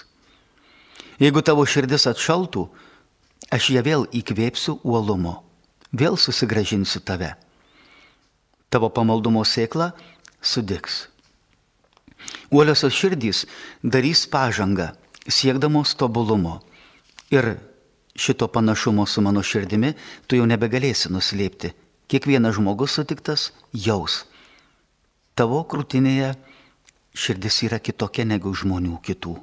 Jeigu 1.22 1.42
tavo 1.46 1.64
širdis 1.64 2.08
atšaltų, 2.12 2.66
aš 3.56 3.70
ją 3.72 3.84
vėl 3.86 4.06
įkvėpsiu 4.12 4.82
uolumo, 4.84 5.38
vėl 5.96 6.18
susigražinsiu 6.20 7.00
tave. 7.00 7.36
Tavo 8.68 8.90
pamaldumo 8.92 9.46
sėkla 9.48 9.94
sudiks. 10.44 11.06
Uoliosios 12.52 12.94
širdys 12.94 13.46
darys 13.84 14.26
pažangą, 14.28 14.92
siekdamos 15.28 15.96
tobulumo. 15.96 16.60
Ir 17.32 17.56
šito 18.16 18.48
panašumo 18.48 19.06
su 19.06 19.22
mano 19.22 19.44
širdimi 19.44 19.94
tu 20.28 20.36
jau 20.36 20.46
nebegalėsi 20.50 21.12
nuslėpti. 21.14 21.74
Kiekvienas 22.12 22.60
žmogus 22.60 23.00
sutiktas 23.00 23.50
jaus. 23.74 24.26
Tavo 25.36 25.64
krūtinėje 25.64 26.36
širdis 27.16 27.64
yra 27.66 27.80
kitokia 27.80 28.28
negu 28.28 28.54
žmonių 28.54 29.00
kitų. 29.04 29.40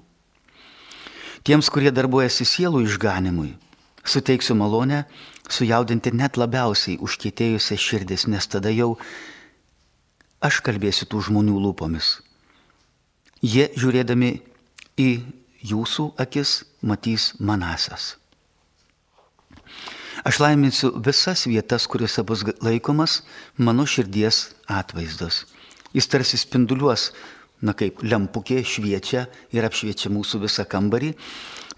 Tiems, 1.42 1.66
kurie 1.74 1.90
darbuojasi 1.90 2.46
sielų 2.46 2.84
išganimui, 2.86 3.56
suteiksiu 4.06 4.54
malonę 4.54 5.02
sujaudinti 5.50 6.12
net 6.14 6.38
labiausiai 6.38 7.00
užkietėjusią 7.02 7.78
širdis, 7.82 8.28
nes 8.30 8.46
tada 8.46 8.70
jau 8.70 8.94
aš 10.42 10.60
kalbėsiu 10.62 11.08
tų 11.10 11.24
žmonių 11.28 11.58
lūpomis. 11.64 12.20
Jie 13.42 13.72
žiūrėdami 13.74 14.36
į 15.02 15.10
jūsų 15.66 16.12
akis 16.22 16.62
matys 16.78 17.32
manasas. 17.42 18.16
Aš 20.22 20.38
laiminsiu 20.38 20.92
visas 21.02 21.48
vietas, 21.50 21.88
kuriuose 21.90 22.22
bus 22.22 22.44
laikomas 22.62 23.22
mano 23.58 23.82
širdies 23.82 24.52
atvaizdas. 24.70 25.42
Jis 25.90 26.06
tarsi 26.06 26.38
spinduliuos 26.38 27.10
na 27.62 27.74
kaip 27.78 28.02
lempukė 28.02 28.60
šviečia 28.66 29.26
ir 29.54 29.66
apšviečia 29.66 30.10
mūsų 30.12 30.42
visą 30.42 30.66
kambarį, 30.68 31.12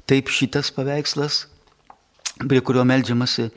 taip 0.09 0.33
šitas 0.33 0.73
paveikslas, 0.75 1.45
prie 2.49 2.61
kurio 2.65 2.85
melžiamasi, 2.89 3.51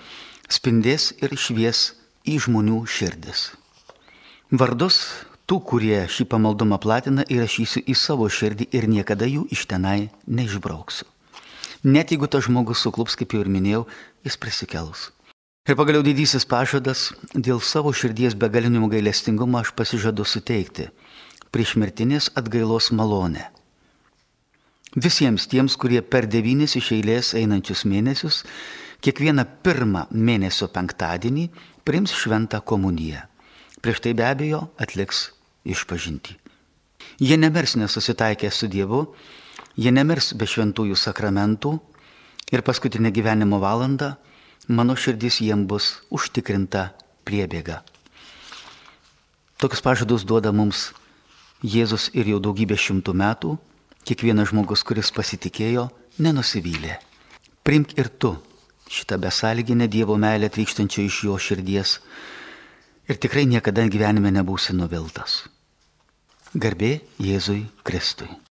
spindės 0.52 1.14
ir 1.24 1.34
švies 1.40 1.94
į 2.28 2.38
žmonių 2.46 2.84
širdis. 2.92 3.50
Vardus 4.52 5.02
tų, 5.48 5.60
kurie 5.64 6.00
šį 6.12 6.28
pamaldumą 6.32 6.80
platina, 6.84 7.24
įrašysiu 7.24 7.84
į 7.88 7.96
savo 7.96 8.28
širdį 8.32 8.70
ir 8.76 8.88
niekada 8.92 9.28
jų 9.28 9.48
iš 9.52 9.66
tenai 9.72 10.10
neišbrauksiu. 10.28 11.08
Net 11.88 12.12
jeigu 12.12 12.28
tas 12.28 12.48
žmogus 12.48 12.82
suklups, 12.84 13.16
kaip 13.16 13.36
jau 13.36 13.44
ir 13.44 13.52
minėjau, 13.52 13.86
jis 14.28 14.36
prisikels. 14.42 15.12
Ir 15.68 15.76
pagaliau 15.76 16.04
didysis 16.04 16.48
pažadas, 16.48 17.12
dėl 17.36 17.60
savo 17.64 17.92
širdies 17.92 18.36
begalinimo 18.40 18.88
gailestingumo 18.92 19.60
aš 19.60 19.74
pasižadu 19.76 20.24
suteikti 20.24 20.88
priešmirtinės 21.58 22.30
atgailos 22.38 22.92
malonę. 22.94 23.48
Visiems 24.94 25.48
tiems, 25.50 25.74
kurie 25.74 26.04
per 26.06 26.28
devynis 26.30 26.76
iš 26.78 26.92
eilės 26.94 27.32
einančius 27.34 27.82
mėnesius, 27.90 28.44
kiekvieną 29.02 29.46
pirmą 29.66 30.04
mėnesio 30.14 30.68
penktadienį 30.70 31.48
prims 31.82 32.14
šventą 32.14 32.62
komuniją. 32.62 33.24
Prieš 33.82 34.04
tai 34.06 34.14
be 34.14 34.28
abejo 34.28 34.60
atliks 34.78 35.32
išpažinti. 35.66 36.38
Jie 37.18 37.40
nemirs 37.42 37.74
nesusitaikę 37.82 38.52
su 38.54 38.70
Dievu, 38.70 39.02
jie 39.82 39.90
nemirs 39.90 40.36
be 40.38 40.46
šventųjų 40.46 40.94
sakramentų 40.94 41.74
ir 42.54 42.62
paskutinę 42.62 43.10
gyvenimo 43.10 43.58
valandą 43.66 44.14
mano 44.70 44.94
širdis 44.94 45.42
jiem 45.42 45.66
bus 45.66 46.04
užtikrinta 46.14 46.92
priebėga. 47.26 47.82
Tokius 49.58 49.82
pažadus 49.82 50.22
duoda 50.22 50.54
mums 50.54 50.92
Jėzus 51.66 52.12
ir 52.14 52.28
jau 52.30 52.38
daugybę 52.44 52.78
šimtų 52.78 53.16
metų, 53.18 53.56
kiekvienas 54.06 54.52
žmogus, 54.52 54.84
kuris 54.86 55.10
pasitikėjo, 55.10 55.88
nenusivylė. 56.22 57.00
Primk 57.66 57.98
ir 57.98 58.12
tu 58.14 58.36
šitą 58.88 59.18
besąlyginę 59.18 59.88
Dievo 59.90 60.18
meilę 60.22 60.50
trykštančią 60.54 61.08
iš 61.10 61.24
jo 61.26 61.38
širdies 61.42 61.98
ir 63.10 63.18
tikrai 63.18 63.48
niekada 63.50 63.88
gyvenime 63.90 64.32
nebūsi 64.38 64.78
nuviltas. 64.78 65.48
Garbė 66.54 67.00
Jėzui 67.20 67.66
Kristui. 67.84 68.30